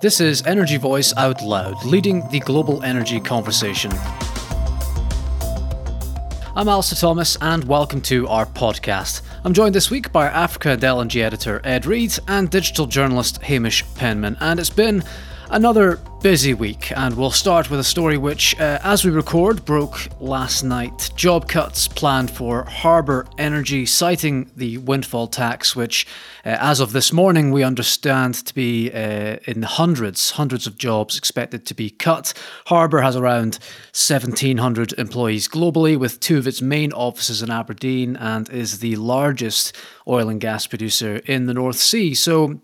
This 0.00 0.18
is 0.18 0.42
Energy 0.46 0.78
Voice 0.78 1.12
Out 1.18 1.42
Loud, 1.42 1.84
leading 1.84 2.26
the 2.30 2.40
global 2.40 2.82
energy 2.82 3.20
conversation. 3.20 3.90
I'm 6.56 6.68
Alistair 6.68 6.96
Thomas, 6.96 7.36
and 7.42 7.64
welcome 7.64 8.00
to 8.02 8.26
our 8.28 8.46
podcast. 8.46 9.20
I'm 9.44 9.52
joined 9.52 9.74
this 9.74 9.90
week 9.90 10.10
by 10.10 10.28
Africa 10.28 10.70
and 10.70 10.80
LNG 10.80 11.20
editor 11.20 11.60
Ed 11.64 11.84
Reid 11.84 12.18
and 12.28 12.48
digital 12.48 12.86
journalist 12.86 13.42
Hamish 13.42 13.84
Penman, 13.94 14.38
and 14.40 14.58
it's 14.58 14.70
been 14.70 15.04
Another 15.52 15.98
busy 16.22 16.54
week, 16.54 16.96
and 16.96 17.16
we'll 17.16 17.32
start 17.32 17.70
with 17.70 17.80
a 17.80 17.84
story 17.84 18.16
which, 18.16 18.54
uh, 18.60 18.78
as 18.84 19.04
we 19.04 19.10
record, 19.10 19.64
broke 19.64 20.06
last 20.20 20.62
night. 20.62 21.10
Job 21.16 21.48
cuts 21.48 21.88
planned 21.88 22.30
for 22.30 22.62
Harbour 22.66 23.26
Energy, 23.36 23.84
citing 23.84 24.48
the 24.54 24.78
windfall 24.78 25.26
tax, 25.26 25.74
which, 25.74 26.06
uh, 26.46 26.56
as 26.60 26.78
of 26.78 26.92
this 26.92 27.12
morning, 27.12 27.50
we 27.50 27.64
understand 27.64 28.34
to 28.46 28.54
be 28.54 28.92
uh, 28.92 29.38
in 29.48 29.60
the 29.60 29.66
hundreds, 29.66 30.30
hundreds 30.30 30.68
of 30.68 30.78
jobs 30.78 31.18
expected 31.18 31.66
to 31.66 31.74
be 31.74 31.90
cut. 31.90 32.32
Harbour 32.66 33.00
has 33.00 33.16
around 33.16 33.58
1,700 33.92 34.92
employees 34.98 35.48
globally, 35.48 35.98
with 35.98 36.20
two 36.20 36.38
of 36.38 36.46
its 36.46 36.62
main 36.62 36.92
offices 36.92 37.42
in 37.42 37.50
Aberdeen, 37.50 38.14
and 38.14 38.48
is 38.50 38.78
the 38.78 38.94
largest 38.94 39.74
oil 40.06 40.28
and 40.28 40.40
gas 40.40 40.68
producer 40.68 41.16
in 41.26 41.46
the 41.46 41.54
North 41.54 41.78
Sea. 41.78 42.14
So, 42.14 42.60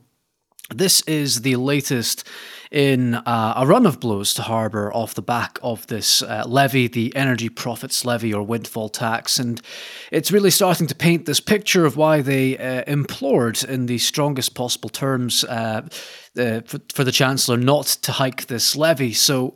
this 0.75 1.01
is 1.03 1.43
the 1.43 1.57
latest 1.57 2.25
in 2.71 3.15
uh, 3.15 3.55
a 3.57 3.67
run 3.67 3.87
of 3.87 4.01
blows 4.01 4.35
to 4.35 4.43
Harbour 4.43 4.93
off 4.93 5.15
the 5.15 5.23
back 5.23 5.59
of 5.63 5.87
this 5.87 6.23
uh, 6.23 6.45
levy, 6.47 6.89
the 6.89 7.15
Energy 7.15 7.49
Profits 7.49 8.05
Levy 8.05 8.33
or 8.33 8.43
windfall 8.43 8.89
tax. 8.89 9.39
And 9.39 9.61
it's 10.11 10.33
really 10.33 10.51
starting 10.51 10.87
to 10.87 10.95
paint 10.95 11.27
this 11.27 11.41
picture 11.41 11.87
of 11.87 11.97
why 11.97 12.21
they 12.23 12.59
uh, 12.59 12.83
implored 12.87 13.63
in 13.65 13.87
the 13.87 13.99
strongest 13.99 14.55
possible 14.55 14.89
terms 14.89 15.45
uh, 15.45 15.83
for, 16.35 16.81
for 16.93 17.05
the 17.05 17.13
Chancellor 17.13 17.57
not 17.57 17.87
to 17.87 18.13
hike 18.13 18.47
this 18.47 18.77
levy. 18.77 19.13
So 19.13 19.55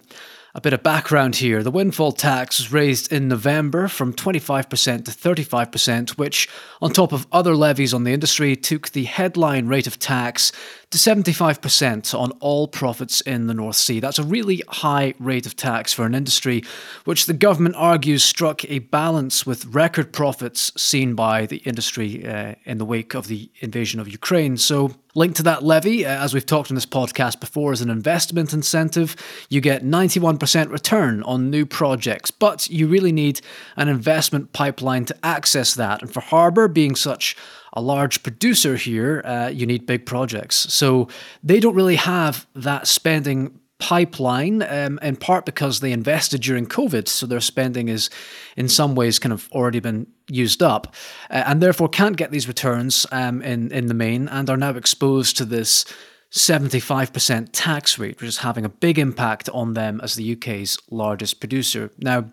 a 0.54 0.60
bit 0.60 0.72
of 0.72 0.82
background 0.82 1.36
here. 1.36 1.62
The 1.62 1.70
windfall 1.70 2.12
tax 2.12 2.58
was 2.58 2.72
raised 2.72 3.12
in 3.12 3.28
November 3.28 3.86
from 3.86 4.12
25% 4.12 5.04
to 5.04 5.10
35%, 5.10 6.10
which, 6.10 6.48
on 6.82 6.92
top 6.92 7.12
of 7.12 7.26
other 7.30 7.54
levies 7.54 7.94
on 7.94 8.04
the 8.04 8.12
industry, 8.12 8.56
took 8.56 8.90
the 8.90 9.04
headline 9.04 9.68
rate 9.68 9.86
of 9.86 9.98
tax 9.98 10.50
to 10.90 10.98
75% 10.98 12.18
on 12.18 12.32
all 12.40 12.66
profits 12.66 13.20
in 13.20 13.46
the 13.46 13.54
North 13.54 13.76
Sea. 13.76 14.00
That's 14.00 14.18
a 14.18 14.24
really 14.24 14.62
high 14.68 15.14
rate 15.20 15.46
of 15.46 15.54
tax 15.54 15.92
for 15.92 16.04
an 16.04 16.16
industry 16.16 16.64
which 17.04 17.26
the 17.26 17.32
government 17.32 17.76
argues 17.76 18.24
struck 18.24 18.64
a 18.64 18.80
balance 18.80 19.46
with 19.46 19.66
record 19.66 20.12
profits 20.12 20.72
seen 20.76 21.14
by 21.14 21.46
the 21.46 21.58
industry 21.58 22.26
uh, 22.26 22.56
in 22.64 22.78
the 22.78 22.84
wake 22.84 23.14
of 23.14 23.28
the 23.28 23.50
invasion 23.60 24.00
of 24.00 24.08
Ukraine. 24.08 24.56
So, 24.56 24.96
linked 25.14 25.36
to 25.36 25.42
that 25.44 25.62
levy, 25.62 26.04
uh, 26.04 26.24
as 26.24 26.34
we've 26.34 26.46
talked 26.46 26.70
in 26.70 26.74
this 26.74 26.86
podcast 26.86 27.38
before, 27.38 27.72
is 27.72 27.80
an 27.80 27.90
investment 27.90 28.52
incentive. 28.52 29.16
You 29.48 29.60
get 29.60 29.84
91% 29.84 30.70
return 30.70 31.22
on 31.22 31.50
new 31.50 31.66
projects, 31.66 32.30
but 32.32 32.68
you 32.68 32.88
really 32.88 33.12
need 33.12 33.40
an 33.76 33.88
investment 33.88 34.52
pipeline 34.52 35.04
to 35.06 35.16
access 35.24 35.74
that. 35.74 36.02
And 36.02 36.12
for 36.12 36.20
Harbour, 36.20 36.66
being 36.68 36.96
such 36.96 37.36
a 37.72 37.80
large 37.80 38.22
producer 38.22 38.76
here, 38.76 39.22
uh, 39.24 39.48
you 39.48 39.66
need 39.66 39.86
big 39.86 40.06
projects. 40.06 40.56
So 40.72 41.08
they 41.42 41.60
don't 41.60 41.74
really 41.74 41.96
have 41.96 42.46
that 42.54 42.86
spending 42.86 43.60
pipeline, 43.80 44.62
um, 44.62 44.98
in 45.02 45.16
part 45.16 45.46
because 45.46 45.80
they 45.80 45.90
invested 45.90 46.42
during 46.42 46.66
COVID, 46.66 47.08
so 47.08 47.26
their 47.26 47.40
spending 47.40 47.88
is 47.88 48.10
in 48.56 48.68
some 48.68 48.94
ways 48.94 49.18
kind 49.18 49.32
of 49.32 49.48
already 49.52 49.80
been 49.80 50.06
used 50.28 50.62
up, 50.62 50.94
uh, 51.30 51.42
and 51.46 51.60
therefore 51.60 51.88
can't 51.88 52.16
get 52.16 52.30
these 52.30 52.46
returns 52.46 53.06
um, 53.10 53.42
in 53.42 53.72
in 53.72 53.86
the 53.86 53.94
main, 53.94 54.28
and 54.28 54.48
are 54.48 54.56
now 54.56 54.70
exposed 54.70 55.36
to 55.38 55.44
this. 55.44 55.84
75% 56.32 57.48
tax 57.50 57.98
rate, 57.98 58.20
which 58.20 58.28
is 58.28 58.36
having 58.36 58.64
a 58.64 58.68
big 58.68 59.00
impact 59.00 59.48
on 59.48 59.74
them 59.74 60.00
as 60.00 60.14
the 60.14 60.36
UK's 60.36 60.78
largest 60.88 61.40
producer. 61.40 61.90
Now, 61.98 62.30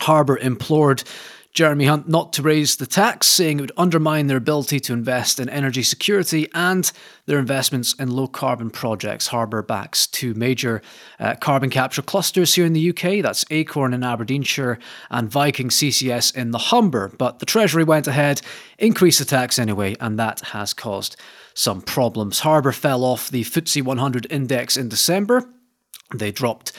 Harbour 0.00 0.36
implored 0.38 1.04
Jeremy 1.52 1.86
Hunt 1.86 2.08
not 2.08 2.32
to 2.34 2.42
raise 2.42 2.76
the 2.76 2.86
tax, 2.86 3.26
saying 3.26 3.58
it 3.58 3.62
would 3.62 3.72
undermine 3.76 4.28
their 4.28 4.36
ability 4.36 4.78
to 4.80 4.92
invest 4.92 5.40
in 5.40 5.48
energy 5.48 5.82
security 5.82 6.48
and 6.54 6.90
their 7.26 7.40
investments 7.40 7.92
in 7.94 8.10
low 8.10 8.28
carbon 8.28 8.70
projects. 8.70 9.26
Harbour 9.26 9.60
backs 9.60 10.06
two 10.06 10.32
major 10.34 10.80
uh, 11.18 11.34
carbon 11.34 11.68
capture 11.68 12.02
clusters 12.02 12.54
here 12.54 12.64
in 12.64 12.72
the 12.72 12.90
UK 12.90 13.20
that's 13.20 13.44
Acorn 13.50 13.92
in 13.92 14.04
Aberdeenshire 14.04 14.78
and 15.10 15.28
Viking 15.28 15.70
CCS 15.70 16.36
in 16.36 16.52
the 16.52 16.58
Humber. 16.58 17.12
But 17.18 17.40
the 17.40 17.46
Treasury 17.46 17.82
went 17.82 18.06
ahead, 18.06 18.40
increased 18.78 19.18
the 19.18 19.24
tax 19.24 19.58
anyway, 19.58 19.96
and 19.98 20.18
that 20.20 20.40
has 20.40 20.72
caused 20.72 21.16
some 21.54 21.82
problems. 21.82 22.40
Harbour 22.40 22.72
fell 22.72 23.02
off 23.02 23.28
the 23.28 23.42
FTSE 23.42 23.82
100 23.82 24.26
index 24.30 24.76
in 24.76 24.88
December. 24.88 25.48
They 26.14 26.30
dropped 26.30 26.72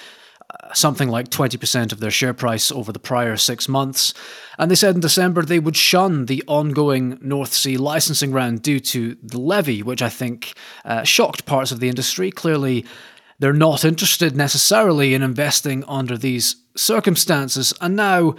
something 0.73 1.09
like 1.09 1.29
20% 1.29 1.91
of 1.91 1.99
their 1.99 2.11
share 2.11 2.33
price 2.33 2.71
over 2.71 2.91
the 2.91 2.99
prior 2.99 3.37
six 3.37 3.67
months. 3.67 4.13
And 4.57 4.69
they 4.69 4.75
said 4.75 4.95
in 4.95 5.01
December 5.01 5.43
they 5.43 5.59
would 5.59 5.77
shun 5.77 6.25
the 6.25 6.43
ongoing 6.47 7.17
North 7.21 7.53
Sea 7.53 7.77
licensing 7.77 8.31
round 8.31 8.61
due 8.61 8.79
to 8.79 9.15
the 9.21 9.39
levy, 9.39 9.83
which 9.83 10.01
I 10.01 10.09
think 10.09 10.53
uh, 10.85 11.03
shocked 11.03 11.45
parts 11.45 11.71
of 11.71 11.79
the 11.79 11.89
industry. 11.89 12.31
Clearly, 12.31 12.85
they're 13.39 13.53
not 13.53 13.83
interested 13.83 14.35
necessarily 14.35 15.13
in 15.13 15.23
investing 15.23 15.83
under 15.85 16.17
these 16.17 16.57
circumstances. 16.75 17.73
And 17.81 17.95
now, 17.95 18.35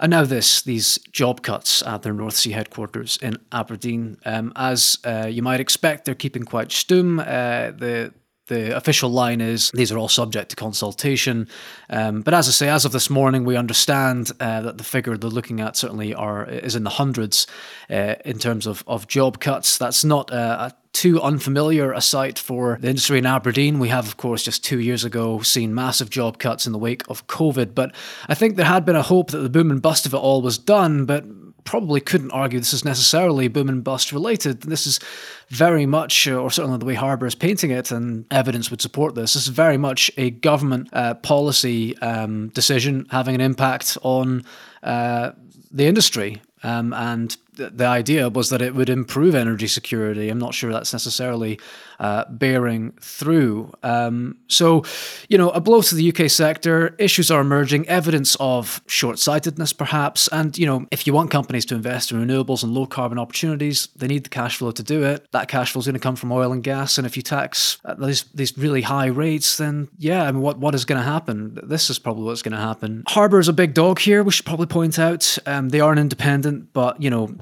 and 0.00 0.10
now 0.10 0.24
this, 0.24 0.62
these 0.62 0.98
job 1.12 1.42
cuts 1.42 1.82
at 1.82 2.02
their 2.02 2.14
North 2.14 2.36
Sea 2.36 2.52
headquarters 2.52 3.18
in 3.20 3.36
Aberdeen. 3.52 4.16
Um, 4.24 4.52
as 4.56 4.98
uh, 5.04 5.28
you 5.30 5.42
might 5.42 5.60
expect, 5.60 6.04
they're 6.04 6.14
keeping 6.14 6.44
quite 6.44 6.68
stum. 6.68 7.20
Uh, 7.20 7.72
the 7.76 8.14
the 8.48 8.76
official 8.76 9.10
line 9.10 9.40
is 9.40 9.70
these 9.72 9.92
are 9.92 9.98
all 9.98 10.08
subject 10.08 10.50
to 10.50 10.56
consultation. 10.56 11.48
Um, 11.88 12.22
but 12.22 12.34
as 12.34 12.48
I 12.48 12.52
say, 12.52 12.68
as 12.68 12.84
of 12.84 12.92
this 12.92 13.08
morning, 13.08 13.44
we 13.44 13.56
understand 13.56 14.30
uh, 14.40 14.60
that 14.62 14.78
the 14.78 14.84
figure 14.84 15.16
they're 15.16 15.30
looking 15.30 15.60
at 15.60 15.76
certainly 15.76 16.14
are 16.14 16.44
is 16.48 16.74
in 16.74 16.84
the 16.84 16.90
hundreds 16.90 17.46
uh, 17.90 18.16
in 18.24 18.38
terms 18.38 18.66
of, 18.66 18.82
of 18.86 19.06
job 19.06 19.40
cuts. 19.40 19.78
That's 19.78 20.04
not 20.04 20.32
uh, 20.32 20.70
too 20.92 21.20
unfamiliar 21.22 21.92
a 21.92 22.00
sight 22.00 22.38
for 22.38 22.78
the 22.80 22.88
industry 22.88 23.18
in 23.18 23.26
Aberdeen. 23.26 23.78
We 23.78 23.88
have, 23.88 24.06
of 24.06 24.16
course, 24.16 24.42
just 24.42 24.64
two 24.64 24.80
years 24.80 25.04
ago 25.04 25.40
seen 25.42 25.74
massive 25.74 26.10
job 26.10 26.38
cuts 26.38 26.66
in 26.66 26.72
the 26.72 26.78
wake 26.78 27.04
of 27.08 27.26
COVID. 27.26 27.74
But 27.74 27.94
I 28.28 28.34
think 28.34 28.56
there 28.56 28.66
had 28.66 28.84
been 28.84 28.96
a 28.96 29.02
hope 29.02 29.30
that 29.30 29.38
the 29.38 29.48
boom 29.48 29.70
and 29.70 29.80
bust 29.80 30.06
of 30.06 30.14
it 30.14 30.16
all 30.16 30.42
was 30.42 30.58
done. 30.58 31.04
But 31.04 31.24
probably 31.64 32.00
couldn't 32.00 32.30
argue 32.30 32.58
this 32.58 32.72
is 32.72 32.84
necessarily 32.84 33.48
boom 33.48 33.68
and 33.68 33.84
bust 33.84 34.12
related. 34.12 34.62
This 34.62 34.86
is 34.86 35.00
very 35.48 35.86
much, 35.86 36.26
uh, 36.26 36.34
or 36.34 36.50
certainly 36.50 36.78
the 36.78 36.86
way 36.86 36.94
Harbour 36.94 37.26
is 37.26 37.34
painting 37.34 37.70
it, 37.70 37.90
and 37.90 38.24
evidence 38.30 38.70
would 38.70 38.80
support 38.80 39.14
this. 39.14 39.34
This 39.34 39.42
is 39.42 39.48
very 39.48 39.76
much 39.76 40.10
a 40.16 40.30
government 40.30 40.88
uh, 40.92 41.14
policy 41.14 41.96
um, 41.98 42.48
decision 42.48 43.06
having 43.10 43.34
an 43.34 43.40
impact 43.40 43.98
on 44.02 44.44
uh, 44.82 45.32
the 45.70 45.86
industry. 45.86 46.40
Um, 46.62 46.92
and 46.92 47.36
the 47.58 47.86
idea 47.86 48.28
was 48.28 48.50
that 48.50 48.62
it 48.62 48.74
would 48.74 48.88
improve 48.88 49.34
energy 49.34 49.66
security. 49.66 50.28
I'm 50.28 50.38
not 50.38 50.54
sure 50.54 50.72
that's 50.72 50.92
necessarily 50.92 51.58
uh, 51.98 52.24
bearing 52.30 52.92
through. 53.00 53.72
Um, 53.82 54.38
so, 54.46 54.84
you 55.28 55.36
know, 55.36 55.50
a 55.50 55.60
blow 55.60 55.82
to 55.82 55.94
the 55.94 56.12
UK 56.12 56.30
sector, 56.30 56.94
issues 56.98 57.30
are 57.30 57.40
emerging, 57.40 57.88
evidence 57.88 58.36
of 58.38 58.80
short 58.86 59.18
sightedness 59.18 59.72
perhaps. 59.72 60.28
And, 60.28 60.56
you 60.56 60.66
know, 60.66 60.86
if 60.92 61.06
you 61.06 61.12
want 61.12 61.30
companies 61.30 61.64
to 61.66 61.74
invest 61.74 62.12
in 62.12 62.24
renewables 62.24 62.62
and 62.62 62.72
low 62.72 62.86
carbon 62.86 63.18
opportunities, 63.18 63.88
they 63.96 64.06
need 64.06 64.24
the 64.24 64.30
cash 64.30 64.58
flow 64.58 64.70
to 64.70 64.82
do 64.82 65.02
it. 65.02 65.26
That 65.32 65.48
cash 65.48 65.72
flow 65.72 65.80
is 65.80 65.86
going 65.86 65.94
to 65.94 66.00
come 66.00 66.16
from 66.16 66.30
oil 66.30 66.52
and 66.52 66.62
gas. 66.62 66.98
And 66.98 67.06
if 67.06 67.16
you 67.16 67.22
tax 67.22 67.78
these, 67.98 68.24
these 68.34 68.56
really 68.56 68.82
high 68.82 69.06
rates, 69.06 69.56
then 69.56 69.88
yeah, 69.98 70.22
I 70.24 70.30
mean, 70.30 70.42
what, 70.42 70.58
what 70.58 70.74
is 70.74 70.84
going 70.84 71.00
to 71.00 71.04
happen? 71.04 71.58
This 71.64 71.90
is 71.90 71.98
probably 71.98 72.24
what's 72.24 72.42
going 72.42 72.52
to 72.52 72.58
happen. 72.58 73.02
Harbour 73.08 73.40
is 73.40 73.48
a 73.48 73.52
big 73.52 73.74
dog 73.74 73.98
here, 73.98 74.22
we 74.22 74.30
should 74.30 74.46
probably 74.46 74.66
point 74.66 74.98
out. 74.98 75.36
Um, 75.46 75.70
they 75.70 75.80
are 75.80 75.92
an 75.92 75.98
independent, 75.98 76.72
but, 76.72 77.02
you 77.02 77.10
know, 77.10 77.34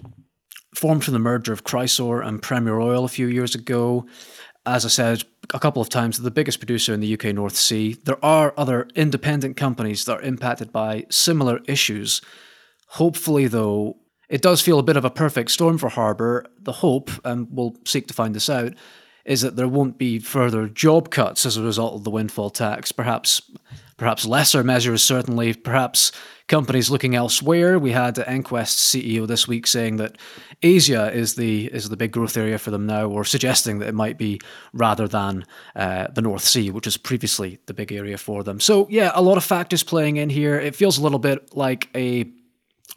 formed 0.77 1.05
from 1.05 1.15
the 1.15 1.19
merger 1.19 1.53
of 1.53 1.65
Chrysaor 1.65 2.25
and 2.25 2.43
Premier 2.43 2.79
Oil 2.79 3.05
a 3.05 3.09
few 3.09 3.27
years 3.27 3.55
ago. 3.55 4.07
As 4.67 4.85
I 4.85 4.89
said 4.89 5.25
a 5.55 5.59
couple 5.59 5.81
of 5.81 5.89
times, 5.89 6.19
the 6.19 6.31
biggest 6.31 6.59
producer 6.59 6.93
in 6.93 7.01
the 7.01 7.15
UK 7.15 7.27
North 7.35 7.57
Sea. 7.57 7.95
There 8.05 8.23
are 8.25 8.53
other 8.57 8.89
independent 8.95 9.57
companies 9.57 10.05
that 10.05 10.19
are 10.19 10.23
impacted 10.23 10.73
by 10.73 11.07
similar 11.09 11.61
issues. 11.67 12.21
Hopefully, 12.89 13.47
though, 13.47 13.97
it 14.29 14.43
does 14.43 14.61
feel 14.61 14.79
a 14.79 14.83
bit 14.83 14.97
of 14.97 15.05
a 15.05 15.11
perfect 15.11 15.51
storm 15.51 15.79
for 15.79 15.89
Harbour. 15.89 16.45
The 16.61 16.73
hope, 16.73 17.11
and 17.25 17.49
we'll 17.51 17.77
seek 17.87 18.07
to 18.09 18.15
find 18.15 18.35
this 18.35 18.51
out, 18.51 18.75
is 19.25 19.41
that 19.41 19.57
there 19.57 19.69
won't 19.69 19.99
be 19.99 20.19
further 20.19 20.69
job 20.69 21.11
cuts 21.11 21.47
as 21.47 21.57
a 21.57 21.63
result 21.63 21.95
of 21.95 22.05
the 22.05 22.11
windfall 22.11 22.51
tax. 22.51 22.93
Perhaps, 22.93 23.41
perhaps 23.97 24.27
lesser 24.27 24.63
measures. 24.63 25.03
Certainly, 25.03 25.55
perhaps 25.55 26.13
companies 26.49 26.91
looking 26.91 27.15
elsewhere. 27.15 27.79
We 27.79 27.93
had 27.93 28.17
EnQuest 28.17 28.77
CEO 28.77 29.27
this 29.27 29.49
week 29.49 29.67
saying 29.67 29.97
that 29.97 30.17
Asia 30.63 31.13
is 31.13 31.35
the 31.35 31.67
is 31.67 31.89
the 31.89 31.97
big 31.97 32.13
growth 32.13 32.37
area 32.37 32.59
for 32.59 32.71
them 32.71 32.87
now, 32.87 33.07
or 33.07 33.25
suggesting 33.25 33.79
that 33.79 33.89
it 33.89 33.95
might 33.95 34.19
be 34.19 34.41
rather 34.73 35.09
than 35.09 35.45
uh, 35.75 36.09
the 36.15 36.23
North 36.23 36.45
Sea, 36.45 36.71
which 36.71 36.87
was 36.87 36.97
previously 36.97 37.59
the 37.67 37.75
big 37.75 37.93
area 37.93 38.19
for 38.19 38.43
them. 38.43 38.61
So 38.61 38.87
yeah, 38.91 39.11
a 39.15 39.23
lot 39.23 39.37
of 39.37 39.45
factors 39.45 39.83
playing 39.83 40.17
in 40.17 40.31
here. 40.31 40.59
It 40.59 40.77
feels 40.77 40.99
a 40.99 41.03
little 41.03 41.19
bit 41.19 41.55
like 41.55 41.89
a 41.95 42.31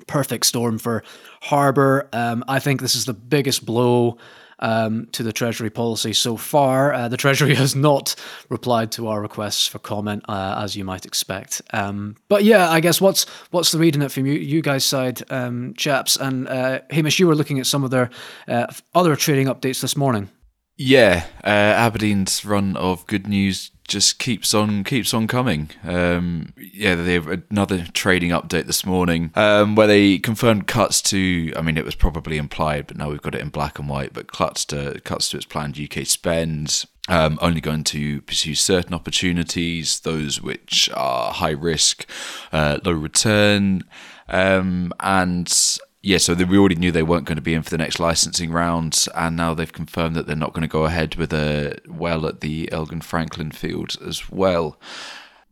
perfect 0.07 0.45
storm 0.45 0.77
for 0.77 1.03
Harbour. 1.41 2.07
Um, 2.13 2.43
I 2.47 2.59
think 2.59 2.81
this 2.81 2.95
is 2.95 3.05
the 3.05 3.13
biggest 3.13 3.65
blow 3.65 4.17
um, 4.59 5.07
to 5.11 5.23
the 5.23 5.33
Treasury 5.33 5.69
policy 5.69 6.13
so 6.13 6.37
far. 6.37 6.93
Uh, 6.93 7.07
the 7.07 7.17
Treasury 7.17 7.55
has 7.63 7.75
not 7.75 8.15
replied 8.49 8.91
to 8.93 9.07
our 9.07 9.21
requests 9.21 9.67
for 9.67 9.79
comment, 9.79 10.23
uh, 10.29 10.61
as 10.63 10.75
you 10.75 10.83
might 10.83 11.05
expect. 11.05 11.61
Um, 11.73 12.15
but 12.27 12.43
yeah, 12.43 12.69
I 12.69 12.79
guess 12.79 13.01
what's 13.01 13.25
what's 13.51 13.71
the 13.71 13.79
reading 13.79 14.01
it 14.01 14.11
from 14.11 14.25
you, 14.25 14.33
you 14.33 14.61
guys' 14.61 14.85
side, 14.85 15.21
um, 15.31 15.73
chaps? 15.75 16.15
And 16.15 16.47
uh, 16.47 16.79
Hamish, 16.89 17.19
you 17.19 17.27
were 17.27 17.35
looking 17.35 17.59
at 17.59 17.67
some 17.67 17.83
of 17.83 17.91
their 17.91 18.09
uh, 18.47 18.67
other 18.93 19.15
trading 19.15 19.47
updates 19.47 19.81
this 19.81 19.95
morning. 19.95 20.29
Yeah, 20.77 21.25
uh, 21.43 21.47
Aberdeen's 21.47 22.45
run 22.45 22.77
of 22.77 23.05
good 23.05 23.27
news 23.27 23.71
just 23.89 24.19
keeps 24.19 24.53
on 24.53 24.83
keeps 24.85 25.13
on 25.13 25.27
coming. 25.27 25.71
Um, 25.83 26.53
yeah, 26.57 26.95
they 26.95 27.13
have 27.15 27.27
another 27.27 27.85
trading 27.93 28.29
update 28.29 28.67
this 28.67 28.85
morning 28.85 29.31
um, 29.35 29.75
where 29.75 29.87
they 29.87 30.19
confirmed 30.19 30.67
cuts 30.67 31.01
to. 31.03 31.51
I 31.57 31.61
mean, 31.61 31.77
it 31.77 31.83
was 31.83 31.95
probably 31.95 32.37
implied, 32.37 32.87
but 32.87 32.95
now 32.95 33.09
we've 33.09 33.21
got 33.21 33.35
it 33.35 33.41
in 33.41 33.49
black 33.49 33.79
and 33.79 33.89
white. 33.89 34.13
But 34.13 34.31
cuts 34.31 34.63
to 34.65 35.01
cuts 35.03 35.29
to 35.29 35.37
its 35.37 35.45
planned 35.45 35.77
UK 35.77 36.05
spend. 36.05 36.85
Um, 37.07 37.39
only 37.41 37.59
going 37.59 37.85
to 37.85 38.21
pursue 38.21 38.53
certain 38.53 38.93
opportunities, 38.93 40.01
those 40.01 40.39
which 40.43 40.91
are 40.93 41.31
high 41.33 41.49
risk, 41.49 42.07
uh, 42.51 42.77
low 42.85 42.91
return, 42.91 43.81
um, 44.27 44.93
and 44.99 45.79
yeah, 46.01 46.17
so 46.17 46.33
we 46.33 46.57
already 46.57 46.75
knew 46.75 46.91
they 46.91 47.03
weren't 47.03 47.25
going 47.25 47.35
to 47.35 47.41
be 47.41 47.53
in 47.53 47.61
for 47.61 47.69
the 47.69 47.77
next 47.77 47.99
licensing 47.99 48.51
round, 48.51 49.05
and 49.15 49.35
now 49.35 49.53
they've 49.53 49.71
confirmed 49.71 50.15
that 50.15 50.27
they're 50.27 50.35
not 50.35 50.53
going 50.53 50.61
to 50.61 50.67
go 50.67 50.85
ahead 50.85 51.15
with 51.15 51.33
a 51.33 51.77
well 51.87 52.25
at 52.25 52.39
the 52.39 52.71
Elgin 52.71 53.01
Franklin 53.01 53.51
field 53.51 53.97
as 54.05 54.29
well. 54.29 54.79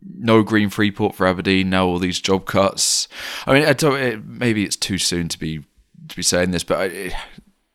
No 0.02 0.44
green 0.44 0.70
Freeport 0.70 1.16
for 1.16 1.28
Aberdeen. 1.28 1.70
Now 1.70 1.86
all 1.86 2.00
these 2.00 2.22
job 2.22 2.46
cuts. 2.46 3.10
I 3.46 3.54
mean, 3.54 3.66
I 3.66 3.74
don't. 3.74 4.00
It, 4.00 4.26
maybe 4.26 4.64
it's 4.64 4.78
too 4.78 4.98
soon 4.98 5.28
to 5.30 5.40
be 5.40 5.66
to 6.08 6.16
be 6.16 6.24
saying 6.24 6.52
this, 6.52 6.64
but 6.64 6.80
I, 6.80 7.14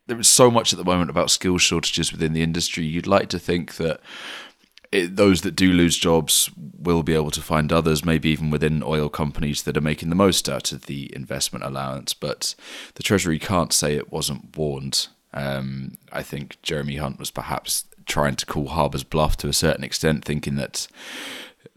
there 0.06 0.18
is 0.18 0.28
so 0.28 0.50
much 0.50 0.72
at 0.72 0.78
the 0.78 0.84
moment 0.84 1.10
about 1.10 1.30
skill 1.30 1.58
shortages 1.58 2.10
within 2.10 2.32
the 2.32 2.42
industry. 2.42 2.84
You'd 2.84 3.06
like 3.06 3.28
to 3.30 3.38
think 3.38 3.76
that 3.76 4.00
it, 4.92 5.16
those 5.16 5.40
that 5.40 5.56
do 5.56 5.72
lose 5.72 5.96
jobs 5.96 6.50
will 6.78 7.02
be 7.02 7.14
able 7.14 7.30
to 7.32 7.40
find 7.40 7.72
others, 7.72 8.04
maybe 8.04 8.28
even 8.28 8.50
within 8.50 8.82
oil 8.82 9.08
companies 9.08 9.62
that 9.62 9.76
are 9.76 9.82
making 9.82 10.10
the 10.10 10.14
most 10.14 10.48
out 10.48 10.70
of 10.70 10.86
the 10.86 11.10
investment 11.16 11.64
allowance. 11.64 12.12
But 12.12 12.54
the 12.94 13.02
Treasury 13.02 13.38
can't 13.38 13.72
say 13.72 13.94
it 13.94 14.12
wasn't 14.12 14.56
warned. 14.56 15.08
Um, 15.32 15.96
I 16.12 16.22
think 16.22 16.60
Jeremy 16.62 16.96
Hunt 16.96 17.18
was 17.18 17.30
perhaps 17.30 17.86
trying 18.04 18.36
to 18.36 18.46
call 18.46 18.68
Harbour's 18.68 19.04
bluff 19.04 19.36
to 19.38 19.48
a 19.48 19.54
certain 19.54 19.82
extent, 19.82 20.24
thinking 20.24 20.56
that 20.56 20.86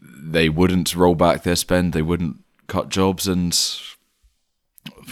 they 0.00 0.50
wouldn't 0.50 0.94
roll 0.94 1.14
back 1.14 1.42
their 1.42 1.56
spend, 1.56 1.92
they 1.92 2.02
wouldn't 2.02 2.36
cut 2.66 2.90
jobs, 2.90 3.26
and 3.26 3.58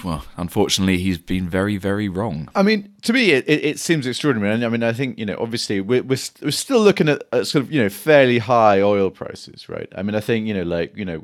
well, 0.02 0.24
unfortunately, 0.36 0.98
he's 0.98 1.18
been 1.18 1.48
very, 1.48 1.76
very 1.76 2.08
wrong. 2.08 2.48
I 2.54 2.62
mean, 2.62 2.92
to 3.02 3.12
me, 3.12 3.30
it, 3.30 3.44
it, 3.48 3.64
it 3.64 3.78
seems 3.78 4.06
extraordinary. 4.06 4.54
And 4.54 4.64
I 4.64 4.68
mean, 4.68 4.82
I 4.82 4.92
think 4.92 5.18
you 5.18 5.26
know, 5.26 5.36
obviously, 5.38 5.80
we're 5.80 6.02
we're, 6.02 6.18
we're 6.42 6.50
still 6.50 6.80
looking 6.80 7.08
at, 7.08 7.22
at, 7.32 7.46
sort 7.46 7.64
of 7.64 7.72
you 7.72 7.82
know 7.82 7.88
fairly 7.88 8.38
high 8.38 8.80
oil 8.80 9.10
prices, 9.10 9.68
right? 9.68 9.90
I 9.96 10.02
mean, 10.02 10.14
I 10.14 10.20
think 10.20 10.46
you 10.46 10.54
know, 10.54 10.62
like 10.62 10.96
you 10.96 11.04
know, 11.04 11.22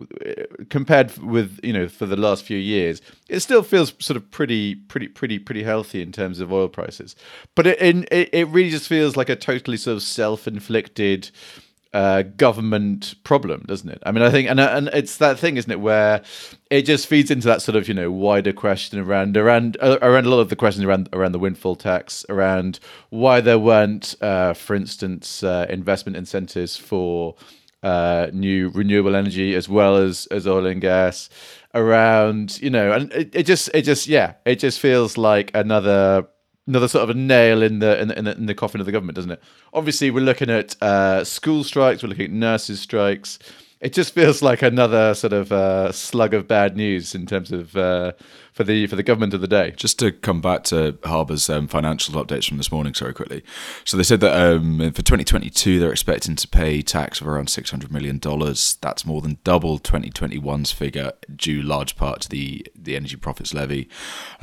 compared 0.68 1.16
with 1.18 1.58
you 1.62 1.72
know 1.72 1.88
for 1.88 2.06
the 2.06 2.16
last 2.16 2.44
few 2.44 2.58
years, 2.58 3.02
it 3.28 3.40
still 3.40 3.62
feels 3.62 3.92
sort 3.98 4.16
of 4.16 4.30
pretty, 4.30 4.74
pretty, 4.74 5.08
pretty, 5.08 5.38
pretty 5.38 5.62
healthy 5.62 6.02
in 6.02 6.12
terms 6.12 6.40
of 6.40 6.52
oil 6.52 6.68
prices. 6.68 7.16
But 7.54 7.66
it 7.66 7.80
it, 7.80 8.30
it 8.32 8.48
really 8.48 8.70
just 8.70 8.88
feels 8.88 9.16
like 9.16 9.28
a 9.28 9.36
totally 9.36 9.76
sort 9.76 9.96
of 9.96 10.02
self-inflicted 10.02 11.30
uh, 11.92 12.22
government 12.22 13.14
problem, 13.24 13.64
doesn't 13.66 13.88
it? 13.88 14.02
I 14.04 14.12
mean, 14.12 14.22
I 14.22 14.30
think, 14.30 14.48
and 14.48 14.60
and 14.60 14.88
it's 14.88 15.16
that 15.16 15.38
thing, 15.38 15.56
isn't 15.56 15.70
it, 15.70 15.80
where 15.80 16.22
it 16.70 16.82
just 16.82 17.06
feeds 17.06 17.30
into 17.30 17.46
that 17.48 17.62
sort 17.62 17.76
of 17.76 17.88
you 17.88 17.94
know 17.94 18.12
wider 18.12 18.52
question 18.52 18.98
around 18.98 19.36
around 19.36 19.76
uh, 19.80 19.98
around 20.00 20.26
a 20.26 20.28
lot 20.28 20.40
of 20.40 20.50
the 20.50 20.56
questions 20.56 20.84
around 20.84 21.08
around 21.12 21.32
the 21.32 21.38
windfall 21.38 21.76
tax, 21.76 22.24
around 22.28 22.78
why 23.08 23.40
there 23.40 23.58
weren't, 23.58 24.14
uh, 24.20 24.54
for 24.54 24.76
instance, 24.76 25.42
uh, 25.42 25.66
investment 25.68 26.16
incentives 26.16 26.76
for 26.76 27.34
uh, 27.82 28.28
new 28.32 28.68
renewable 28.68 29.16
energy 29.16 29.54
as 29.54 29.68
well 29.68 29.96
as 29.96 30.26
as 30.26 30.46
oil 30.46 30.66
and 30.66 30.80
gas, 30.80 31.28
around 31.74 32.60
you 32.62 32.70
know, 32.70 32.92
and 32.92 33.12
it, 33.12 33.34
it 33.34 33.42
just 33.46 33.68
it 33.74 33.82
just 33.82 34.06
yeah, 34.06 34.34
it 34.44 34.56
just 34.56 34.78
feels 34.78 35.18
like 35.18 35.50
another 35.54 36.28
another 36.70 36.88
sort 36.88 37.02
of 37.02 37.10
a 37.10 37.14
nail 37.18 37.62
in 37.62 37.80
the 37.80 38.00
in 38.00 38.08
the, 38.08 38.18
in 38.18 38.24
the, 38.24 38.36
in 38.36 38.46
the 38.46 38.54
coffin 38.54 38.80
of 38.80 38.86
the 38.86 38.92
government, 38.92 39.16
doesn't 39.16 39.32
it? 39.32 39.42
Obviously, 39.74 40.10
we're 40.10 40.20
looking 40.20 40.48
at 40.48 40.80
uh, 40.82 41.24
school 41.24 41.64
strikes, 41.64 42.02
we're 42.02 42.08
looking 42.08 42.26
at 42.26 42.30
nurses' 42.30 42.80
strikes. 42.80 43.38
It 43.80 43.94
just 43.94 44.12
feels 44.12 44.42
like 44.42 44.60
another 44.60 45.14
sort 45.14 45.32
of 45.32 45.50
uh, 45.52 45.90
slug 45.90 46.34
of 46.34 46.46
bad 46.46 46.76
news 46.76 47.14
in 47.14 47.24
terms 47.24 47.50
of 47.50 47.74
uh, 47.74 48.12
for 48.52 48.62
the 48.62 48.86
for 48.86 48.94
the 48.94 49.02
government 49.02 49.32
of 49.32 49.40
the 49.40 49.48
day. 49.48 49.72
Just 49.74 49.98
to 50.00 50.12
come 50.12 50.42
back 50.42 50.64
to 50.64 50.98
Harbour's 51.04 51.48
um, 51.48 51.66
financial 51.66 52.22
updates 52.22 52.46
from 52.46 52.58
this 52.58 52.70
morning, 52.70 52.92
sorry, 52.92 53.14
quickly. 53.14 53.42
So 53.86 53.96
they 53.96 54.02
said 54.02 54.20
that 54.20 54.38
um, 54.38 54.78
for 54.92 55.00
2022 55.00 55.80
they're 55.80 55.90
expecting 55.90 56.36
to 56.36 56.48
pay 56.48 56.82
tax 56.82 57.22
of 57.22 57.28
around 57.28 57.48
600 57.48 57.90
million 57.90 58.18
dollars. 58.18 58.76
That's 58.82 59.06
more 59.06 59.22
than 59.22 59.38
double 59.44 59.78
2021's 59.78 60.72
figure, 60.72 61.12
due 61.34 61.62
large 61.62 61.96
part 61.96 62.20
to 62.22 62.28
the 62.28 62.66
the 62.74 62.96
energy 62.96 63.16
profits 63.16 63.54
levy, 63.54 63.88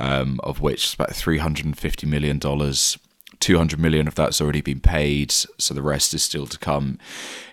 um, 0.00 0.40
of 0.42 0.60
which 0.60 0.94
about 0.94 1.14
350 1.14 2.06
million 2.08 2.40
dollars 2.40 2.98
200 3.40 3.78
million 3.78 4.08
of 4.08 4.14
that's 4.14 4.40
already 4.40 4.60
been 4.60 4.80
paid, 4.80 5.30
so 5.30 5.74
the 5.74 5.82
rest 5.82 6.14
is 6.14 6.22
still 6.22 6.46
to 6.46 6.58
come 6.58 6.98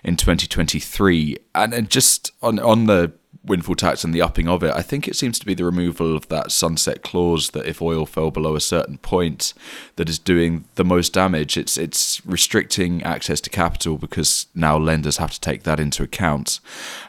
in 0.02 0.16
2023. 0.16 1.36
And, 1.54 1.74
and 1.74 1.90
just 1.90 2.32
on 2.42 2.58
on 2.58 2.86
the 2.86 3.12
windfall 3.46 3.76
tax 3.76 4.02
and 4.04 4.12
the 4.12 4.22
upping 4.22 4.48
of 4.48 4.62
it, 4.62 4.74
I 4.74 4.82
think 4.82 5.06
it 5.06 5.16
seems 5.16 5.38
to 5.38 5.46
be 5.46 5.54
the 5.54 5.64
removal 5.64 6.16
of 6.16 6.28
that 6.28 6.50
sunset 6.50 7.02
clause 7.02 7.50
that 7.50 7.66
if 7.66 7.80
oil 7.80 8.04
fell 8.04 8.30
below 8.30 8.56
a 8.56 8.60
certain 8.60 8.98
point, 8.98 9.54
that 9.96 10.08
is 10.08 10.18
doing 10.18 10.64
the 10.74 10.84
most 10.84 11.12
damage. 11.12 11.56
It's 11.56 11.78
it's 11.78 12.24
restricting 12.26 13.02
access 13.02 13.40
to 13.42 13.50
capital 13.50 13.98
because 13.98 14.46
now 14.54 14.76
lenders 14.76 15.18
have 15.18 15.32
to 15.32 15.40
take 15.40 15.62
that 15.62 15.80
into 15.80 16.02
account. 16.02 16.60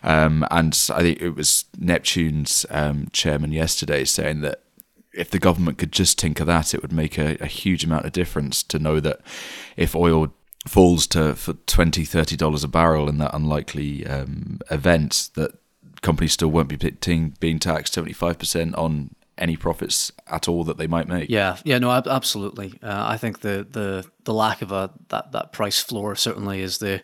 Um, 0.04 0.46
and 0.52 0.78
I 0.94 1.02
think 1.02 1.22
it 1.22 1.32
was 1.32 1.66
Neptune's 1.78 2.66
um, 2.70 3.08
chairman 3.12 3.52
yesterday 3.52 4.06
saying 4.06 4.42
that 4.42 4.62
if 5.18 5.32
the 5.32 5.40
government 5.40 5.78
could 5.78 5.92
just 5.92 6.20
tinker 6.20 6.46
that, 6.46 6.74
it 6.74 6.82
would 6.82 6.94
make 6.94 7.18
a, 7.18 7.38
a 7.42 7.48
huge 7.48 7.84
amount 7.84 8.06
of 8.06 8.12
difference 8.12 8.64
to 8.64 8.80
know 8.80 9.00
that 9.00 9.20
if 9.76 9.96
oil 9.96 10.34
falls 10.68 11.08
to 11.08 11.34
for 11.36 11.54
20 11.54 12.04
30 12.04 12.36
dollars 12.36 12.64
a 12.64 12.68
barrel 12.68 13.08
in 13.08 13.18
that 13.20 13.34
unlikely 13.34 14.06
um, 14.06 14.60
event 14.70 15.30
that 15.36 15.52
companies 16.02 16.34
still 16.34 16.50
won't 16.50 16.68
be 16.68 16.76
being 17.40 17.60
taxed 17.60 17.96
75% 17.96 18.78
on 18.78 19.16
any 19.38 19.56
profits 19.56 20.12
at 20.28 20.48
all 20.48 20.64
that 20.64 20.78
they 20.78 20.88
might 20.88 21.08
make. 21.08 21.30
Yeah, 21.30 21.58
yeah, 21.64 21.78
no, 21.78 21.92
absolutely. 21.92 22.80
Uh, 22.82 23.06
I 23.08 23.18
think 23.18 23.42
the, 23.42 23.66
the 23.70 24.06
the 24.24 24.34
lack 24.34 24.62
of 24.62 24.72
a 24.72 24.92
that, 25.10 25.32
that 25.32 25.52
price 25.52 25.80
floor 25.80 26.16
certainly 26.16 26.62
is 26.62 26.80
the 26.80 27.02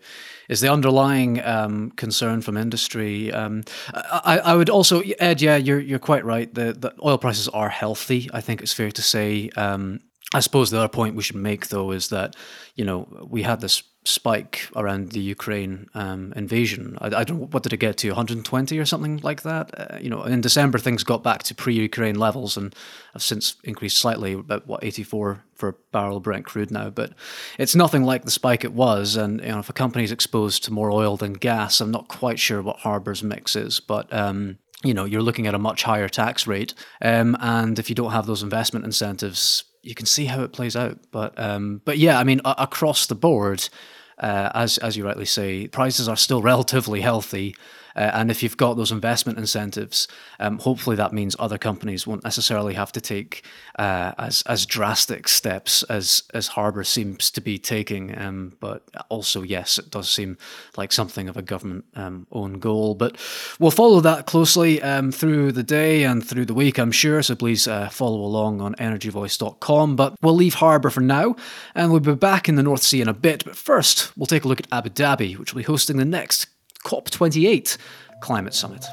is 0.49 0.59
the 0.61 0.71
underlying 0.71 1.43
um, 1.43 1.91
concern 1.91 2.41
from 2.41 2.57
industry. 2.57 3.31
Um, 3.31 3.63
I, 3.93 4.39
I 4.43 4.55
would 4.55 4.69
also 4.69 5.01
Ed, 5.19 5.41
yeah, 5.41 5.55
you're 5.55 5.79
you're 5.79 5.99
quite 5.99 6.25
right. 6.25 6.53
The 6.53 6.73
the 6.73 6.93
oil 7.03 7.17
prices 7.17 7.47
are 7.49 7.69
healthy. 7.69 8.29
I 8.33 8.41
think 8.41 8.61
it's 8.61 8.73
fair 8.73 8.91
to 8.91 9.01
say. 9.01 9.49
Um, 9.55 9.99
I 10.35 10.39
suppose 10.39 10.71
the 10.71 10.79
other 10.79 10.87
point 10.87 11.15
we 11.15 11.23
should 11.23 11.35
make 11.35 11.67
though 11.67 11.91
is 11.91 12.09
that 12.09 12.35
you 12.75 12.85
know 12.85 13.07
we 13.29 13.43
had 13.43 13.61
this 13.61 13.83
spike 14.05 14.69
around 14.75 15.11
the 15.11 15.19
Ukraine 15.19 15.89
um, 15.93 16.33
invasion. 16.35 16.97
I, 16.99 17.07
I, 17.07 17.23
don't 17.23 17.53
what 17.53 17.63
did 17.63 17.73
it 17.73 17.77
get 17.77 17.97
to 17.97 18.09
120 18.09 18.77
or 18.77 18.85
something 18.85 19.17
like 19.23 19.43
that. 19.43 19.71
Uh, 19.77 19.97
you 19.99 20.09
know, 20.09 20.23
in 20.23 20.41
December 20.41 20.77
things 20.77 21.03
got 21.03 21.23
back 21.23 21.43
to 21.43 21.55
pre-Ukraine 21.55 22.19
levels 22.19 22.57
and 22.57 22.75
have 23.13 23.23
since 23.23 23.55
increased 23.63 23.97
slightly, 23.97 24.33
about 24.33 24.67
what 24.67 24.83
84 24.83 25.43
for 25.55 25.77
barrel 25.91 26.19
Brent 26.19 26.45
crude 26.45 26.71
now. 26.71 26.89
But 26.89 27.13
it's 27.57 27.75
nothing 27.75 28.03
like 28.03 28.25
the 28.25 28.31
spike 28.31 28.63
it 28.63 28.73
was. 28.73 29.15
And 29.15 29.39
you 29.39 29.47
know, 29.47 29.59
if 29.59 29.69
a 29.69 29.73
company's 29.73 30.11
exposed 30.11 30.63
to 30.65 30.73
more 30.73 30.91
oil 30.91 31.15
than 31.15 31.33
gas, 31.33 31.79
I'm 31.79 31.91
not 31.91 32.09
quite 32.09 32.39
sure 32.39 32.61
what 32.61 32.77
Harbour's 32.79 33.23
mix 33.23 33.55
is, 33.55 33.79
but. 33.79 34.11
Um, 34.13 34.57
you 34.85 34.93
know, 34.93 35.05
you're 35.05 35.21
looking 35.21 35.47
at 35.47 35.55
a 35.55 35.59
much 35.59 35.83
higher 35.83 36.09
tax 36.09 36.45
rate, 36.45 36.73
um, 37.01 37.37
and 37.39 37.79
if 37.79 37.87
you 37.87 37.95
don't 37.95 38.11
have 38.11 38.25
those 38.25 38.43
investment 38.43 38.83
incentives, 38.83 39.63
you 39.83 39.93
can 39.93 40.05
see 40.05 40.25
how 40.25 40.41
it 40.43 40.53
plays 40.53 40.75
out. 40.75 40.97
But 41.11 41.37
um, 41.39 41.81
but 41.85 41.97
yeah, 41.97 42.17
I 42.19 42.23
mean, 42.23 42.41
a- 42.45 42.55
across 42.57 43.05
the 43.05 43.15
board, 43.15 43.69
uh, 44.17 44.49
as 44.55 44.77
as 44.79 44.97
you 44.97 45.05
rightly 45.05 45.25
say, 45.25 45.67
prices 45.67 46.07
are 46.07 46.15
still 46.17 46.41
relatively 46.53 47.01
healthy. 47.01 47.55
Uh, 47.95 48.11
and 48.13 48.31
if 48.31 48.41
you've 48.41 48.57
got 48.57 48.75
those 48.75 48.91
investment 48.91 49.37
incentives, 49.37 50.07
um, 50.39 50.59
hopefully 50.59 50.95
that 50.95 51.13
means 51.13 51.35
other 51.39 51.57
companies 51.57 52.07
won't 52.07 52.23
necessarily 52.23 52.73
have 52.73 52.91
to 52.91 53.01
take 53.01 53.45
uh, 53.79 54.13
as 54.17 54.43
as 54.43 54.65
drastic 54.65 55.27
steps 55.27 55.83
as 55.83 56.23
as 56.33 56.47
Harbour 56.47 56.83
seems 56.83 57.31
to 57.31 57.41
be 57.41 57.57
taking. 57.57 58.17
Um, 58.17 58.53
but 58.59 58.83
also, 59.09 59.41
yes, 59.41 59.77
it 59.77 59.89
does 59.89 60.09
seem 60.09 60.37
like 60.77 60.91
something 60.91 61.29
of 61.29 61.37
a 61.37 61.41
government 61.41 61.85
um, 61.95 62.27
own 62.31 62.59
goal. 62.59 62.95
But 62.95 63.17
we'll 63.59 63.71
follow 63.71 63.99
that 64.01 64.25
closely 64.25 64.81
um, 64.81 65.11
through 65.11 65.51
the 65.51 65.63
day 65.63 66.03
and 66.03 66.25
through 66.25 66.45
the 66.45 66.53
week, 66.53 66.77
I'm 66.77 66.91
sure. 66.91 67.21
So 67.21 67.35
please 67.35 67.67
uh, 67.67 67.89
follow 67.89 68.19
along 68.19 68.61
on 68.61 68.75
energyvoice.com. 68.75 69.95
But 69.95 70.15
we'll 70.21 70.35
leave 70.35 70.55
Harbour 70.55 70.89
for 70.89 71.01
now, 71.01 71.35
and 71.75 71.91
we'll 71.91 71.99
be 71.99 72.15
back 72.15 72.49
in 72.49 72.55
the 72.55 72.63
North 72.63 72.83
Sea 72.83 73.01
in 73.01 73.07
a 73.07 73.13
bit. 73.13 73.45
But 73.45 73.55
first, 73.55 74.15
we'll 74.17 74.27
take 74.27 74.45
a 74.45 74.47
look 74.47 74.59
at 74.59 74.67
Abu 74.71 74.89
Dhabi, 74.89 75.37
which 75.37 75.53
will 75.53 75.59
be 75.59 75.65
hosting 75.65 75.97
the 75.97 76.05
next 76.05 76.52
COP28 76.85 77.77
climate 78.21 78.53
summit. 78.53 78.85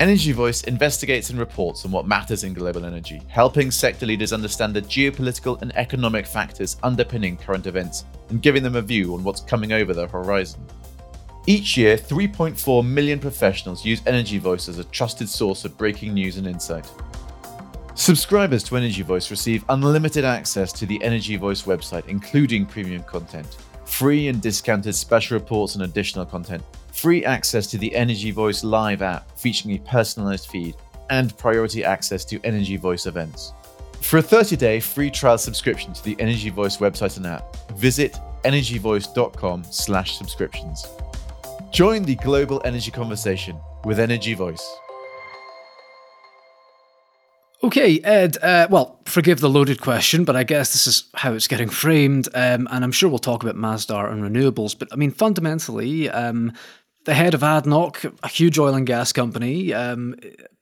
Energy 0.00 0.30
Voice 0.30 0.62
investigates 0.62 1.30
and 1.30 1.40
reports 1.40 1.84
on 1.84 1.90
what 1.90 2.06
matters 2.06 2.44
in 2.44 2.54
global 2.54 2.84
energy, 2.84 3.20
helping 3.26 3.68
sector 3.68 4.06
leaders 4.06 4.32
understand 4.32 4.72
the 4.72 4.82
geopolitical 4.82 5.60
and 5.60 5.76
economic 5.76 6.24
factors 6.24 6.76
underpinning 6.84 7.36
current 7.36 7.66
events 7.66 8.04
and 8.28 8.40
giving 8.40 8.62
them 8.62 8.76
a 8.76 8.82
view 8.82 9.14
on 9.14 9.24
what's 9.24 9.40
coming 9.40 9.72
over 9.72 9.92
the 9.92 10.06
horizon. 10.06 10.64
Each 11.48 11.76
year, 11.76 11.96
3.4 11.96 12.86
million 12.86 13.18
professionals 13.18 13.84
use 13.84 14.00
Energy 14.06 14.38
Voice 14.38 14.68
as 14.68 14.78
a 14.78 14.84
trusted 14.84 15.28
source 15.28 15.64
of 15.64 15.76
breaking 15.76 16.14
news 16.14 16.36
and 16.36 16.46
insight. 16.46 16.88
Subscribers 17.96 18.62
to 18.64 18.76
Energy 18.76 19.02
Voice 19.02 19.32
receive 19.32 19.64
unlimited 19.70 20.24
access 20.24 20.72
to 20.74 20.86
the 20.86 21.02
Energy 21.02 21.34
Voice 21.34 21.62
website, 21.62 22.06
including 22.06 22.64
premium 22.66 23.02
content, 23.02 23.56
free 23.88 24.28
and 24.28 24.40
discounted 24.40 24.94
special 24.94 25.38
reports 25.38 25.74
and 25.74 25.84
additional 25.84 26.24
content, 26.24 26.62
free 26.92 27.24
access 27.24 27.66
to 27.68 27.78
the 27.78 27.94
Energy 27.94 28.30
Voice 28.30 28.62
Live 28.62 29.02
app 29.02 29.36
featuring 29.38 29.74
a 29.74 29.78
personalized 29.80 30.48
feed, 30.48 30.74
and 31.10 31.36
priority 31.38 31.84
access 31.84 32.24
to 32.26 32.38
Energy 32.44 32.76
Voice 32.76 33.06
events. 33.06 33.52
For 34.02 34.18
a 34.18 34.22
30-day 34.22 34.80
free 34.80 35.10
trial 35.10 35.38
subscription 35.38 35.92
to 35.94 36.04
the 36.04 36.16
Energy 36.20 36.50
Voice 36.50 36.76
website 36.76 37.16
and 37.16 37.26
app, 37.26 37.56
visit 37.72 38.16
energyvoice.com 38.44 39.64
slash 39.64 40.16
subscriptions. 40.16 40.86
Join 41.72 42.02
the 42.02 42.16
global 42.16 42.62
energy 42.64 42.90
conversation 42.90 43.56
with 43.84 43.98
Energy 43.98 44.34
Voice. 44.34 44.78
Okay, 47.62 47.98
Ed. 48.00 48.38
Uh, 48.40 48.68
well, 48.70 49.00
forgive 49.04 49.40
the 49.40 49.50
loaded 49.50 49.80
question, 49.80 50.24
but 50.24 50.36
I 50.36 50.44
guess 50.44 50.72
this 50.72 50.86
is 50.86 51.04
how 51.14 51.32
it's 51.32 51.48
getting 51.48 51.68
framed, 51.68 52.28
um, 52.34 52.68
and 52.70 52.84
I'm 52.84 52.92
sure 52.92 53.08
we'll 53.08 53.18
talk 53.18 53.42
about 53.42 53.56
Masdar 53.56 54.12
and 54.12 54.22
renewables. 54.22 54.78
But 54.78 54.88
I 54.92 54.96
mean, 54.96 55.10
fundamentally, 55.10 56.08
um, 56.08 56.52
the 57.04 57.14
head 57.14 57.34
of 57.34 57.40
ADNOC, 57.40 58.16
a 58.22 58.28
huge 58.28 58.60
oil 58.60 58.74
and 58.74 58.86
gas 58.86 59.12
company, 59.12 59.74
um, 59.74 60.14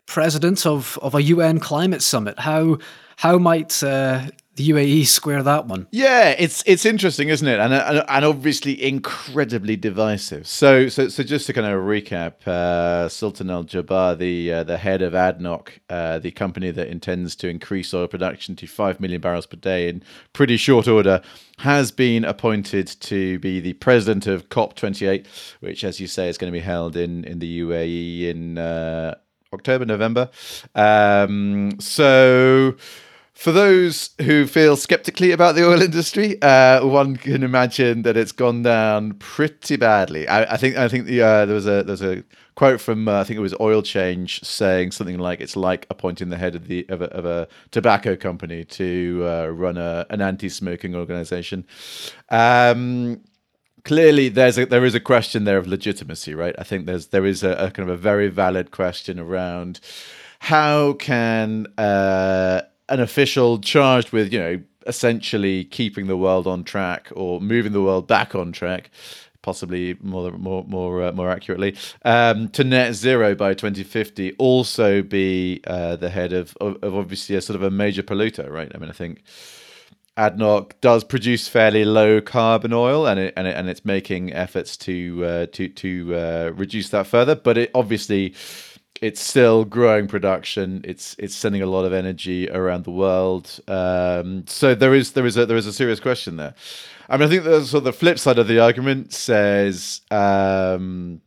president 0.07 0.65
of, 0.65 0.99
of 1.03 1.15
a 1.15 1.23
UN 1.23 1.61
climate 1.61 2.03
summit. 2.03 2.39
How 2.39 2.79
how 3.17 3.37
might 3.37 3.83
uh, 3.83 4.23
the 4.57 4.71
UAE 4.71 5.07
square 5.07 5.43
that 5.43 5.67
one. 5.67 5.87
Yeah, 5.91 6.31
it's 6.31 6.63
it's 6.67 6.87
interesting, 6.87 7.29
isn't 7.29 7.47
it? 7.47 7.61
And 7.61 7.75
and, 7.75 8.03
and 8.09 8.25
obviously 8.25 8.83
incredibly 8.83 9.77
divisive. 9.77 10.47
So 10.47 10.89
so 10.89 11.09
so 11.09 11.23
just 11.23 11.47
to 11.47 11.53
kind 11.53 11.67
of 11.67 11.83
recap, 11.83 12.47
uh, 12.47 13.09
Sultan 13.11 13.51
Al 13.51 13.65
Jaber, 13.65 14.17
the 14.17 14.53
uh, 14.53 14.65
the 14.65 14.79
head 14.79 15.03
of 15.03 15.13
ADNOC, 15.13 15.69
uh, 15.91 16.19
the 16.21 16.31
company 16.31 16.71
that 16.71 16.89
intends 16.89 17.37
to 17.37 17.49
increase 17.49 17.93
oil 17.93 18.07
production 18.07 18.57
to 18.57 18.67
five 18.67 18.99
million 18.99 19.21
barrels 19.21 19.45
per 19.45 19.59
day 19.59 19.89
in 19.89 20.03
pretty 20.33 20.57
short 20.57 20.89
order, 20.89 21.21
has 21.59 21.93
been 21.93 22.25
appointed 22.25 22.87
to 22.87 23.39
be 23.41 23.61
the 23.61 23.75
president 23.75 24.27
of 24.27 24.49
COP28, 24.49 25.27
which, 25.61 25.85
as 25.85 26.01
you 26.01 26.07
say, 26.07 26.31
is 26.31 26.39
going 26.39 26.51
to 26.51 26.59
be 26.59 26.65
held 26.65 26.97
in 26.97 27.25
in 27.25 27.41
the 27.41 27.61
UAE 27.61 28.23
in 28.31 28.57
uh, 28.57 29.17
October 29.53 29.85
November. 29.85 30.31
Um, 30.75 31.79
so 31.79 32.75
for 33.37 33.53
those 33.53 34.11
who 34.23 34.47
feel 34.47 34.77
skeptically 34.77 35.31
about 35.31 35.57
the 35.57 35.69
oil 35.69 35.83
industry, 35.83 36.41
uh, 36.41 36.85
one 36.87 37.17
can 37.17 37.43
imagine 37.43 38.01
that 38.03 38.17
it's 38.17 38.33
gone 38.33 38.63
down 38.63 39.13
pretty 39.19 39.77
badly. 39.77 40.27
I, 40.27 40.55
I 40.55 40.57
think 40.57 40.77
I 40.79 40.89
think 40.89 41.05
the, 41.05 41.21
uh, 41.21 41.45
there 41.45 41.55
was 41.55 41.67
a 41.67 41.83
there's 41.83 42.01
a 42.01 42.25
quote 42.55 42.81
from 42.81 43.07
uh, 43.07 43.21
I 43.21 43.25
think 43.25 43.37
it 43.37 43.43
was 43.43 43.55
Oil 43.61 43.83
Change 43.83 44.43
saying 44.43 44.93
something 44.93 45.19
like 45.19 45.43
it's 45.43 45.55
like 45.55 45.87
appointing 45.91 46.31
the 46.31 46.39
head 46.39 46.55
of 46.55 46.67
the 46.67 46.89
of 46.89 47.03
a, 47.03 47.13
of 47.13 47.27
a 47.27 47.47
tobacco 47.73 48.17
company 48.17 48.65
to 48.65 49.23
uh, 49.27 49.47
run 49.49 49.77
a, 49.77 50.07
an 50.09 50.23
anti-smoking 50.23 50.95
organization. 50.95 51.67
Um, 52.31 53.21
clearly 53.85 54.31
there's 54.31 54.57
a 54.57 54.65
there 54.65 54.87
is 54.87 54.95
a 54.95 55.01
question 55.01 55.45
there 55.45 55.59
of 55.59 55.67
legitimacy, 55.67 56.35
right? 56.35 56.55
I 56.59 56.65
think 56.65 56.87
there's 56.87 57.09
there 57.09 57.27
is 57.27 57.43
a, 57.43 57.51
a 57.51 57.71
kind 57.71 57.87
of 57.87 57.95
a 57.95 57.99
very 57.99 58.29
valid 58.29 58.71
question 58.71 59.21
around 59.21 59.79
how 60.39 60.95
can 60.95 61.67
uh, 61.77 62.63
an 62.89 63.01
official 63.01 63.59
charged 63.59 64.13
with, 64.13 64.33
you 64.33 64.39
know, 64.39 64.63
essentially 64.87 65.65
keeping 65.65 66.07
the 66.07 66.17
world 66.17 66.47
on 66.47 66.65
track 66.65 67.09
or 67.15 67.41
moving 67.41 67.73
the 67.73 67.83
world 67.83 68.07
back 68.07 68.35
on 68.35 68.53
track 68.53 68.91
possibly 69.43 69.97
more 70.01 70.33
more 70.33 70.65
more 70.65 71.05
uh, 71.05 71.13
more 71.13 71.31
accurately 71.31 71.77
um, 72.05 72.49
to 72.49 72.65
net 72.65 72.95
zero 72.95 73.33
by 73.33 73.55
2050 73.55 74.33
also 74.39 75.03
be 75.03 75.61
uh, 75.69 75.95
the 75.95 76.11
head 76.11 76.33
of, 76.33 76.57
of, 76.61 76.77
of 76.83 76.97
obviously 76.97 77.37
a 77.37 77.41
sort 77.41 77.55
of 77.55 77.63
a 77.63 77.71
major 77.71 78.03
polluter 78.03 78.51
right 78.51 78.73
i 78.75 78.79
mean 78.79 78.91
i 78.91 78.93
think 78.93 79.23
ADNOC 80.17 80.73
does 80.81 81.05
produce 81.05 81.47
fairly 81.47 81.85
low 81.85 82.23
carbon 82.23 82.73
oil, 82.73 83.07
and 83.07 83.21
it, 83.21 83.35
and, 83.37 83.47
it, 83.47 83.55
and 83.55 83.69
it's 83.69 83.85
making 83.85 84.33
efforts 84.33 84.75
to 84.79 85.23
uh, 85.23 85.47
to 85.53 85.69
to 85.69 86.15
uh, 86.15 86.53
reduce 86.55 86.89
that 86.89 87.07
further. 87.07 87.35
But 87.35 87.59
it 87.59 87.71
obviously 87.75 88.35
it's 89.03 89.21
still 89.21 89.65
growing 89.65 90.09
production. 90.09 90.81
It's 90.85 91.17
it's 91.19 91.35
sending 91.35 91.63
a 91.63 91.67
lot 91.67 91.85
of 91.85 91.93
energy 91.93 92.49
around 92.51 92.85
the 92.85 92.91
world. 92.91 93.61
Um, 93.69 94.47
so 94.47 94.75
there 94.75 94.95
is 94.95 95.13
there 95.13 95.27
is 95.27 95.37
a 95.37 95.47
there 95.47 95.57
is 95.57 95.67
a 95.67 95.73
serious 95.73 96.01
question 96.01 96.37
there. 96.37 96.55
I 97.09 97.17
mean, 97.17 97.29
I 97.29 97.31
think 97.31 97.45
the 97.45 97.65
sort 97.65 97.81
of 97.81 97.85
the 97.85 97.93
flip 97.93 98.19
side 98.19 98.39
of 98.39 98.49
the 98.49 98.59
argument 98.59 99.13
says, 99.13 100.01
um, 100.11 101.21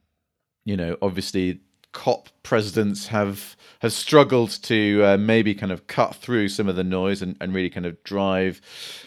you 0.66 0.76
know, 0.76 0.98
obviously 1.02 1.62
COP 1.94 2.30
presidents 2.44 3.08
have 3.08 3.56
have 3.80 3.94
struggled 3.94 4.52
to 4.64 5.02
uh, 5.04 5.18
maybe 5.18 5.56
kind 5.56 5.72
of 5.72 5.88
cut 5.88 6.14
through 6.16 6.50
some 6.50 6.68
of 6.68 6.76
the 6.76 6.84
noise 6.84 7.22
and, 7.22 7.38
and 7.40 7.54
really 7.54 7.70
kind 7.70 7.86
of 7.86 8.02
drive 8.04 8.60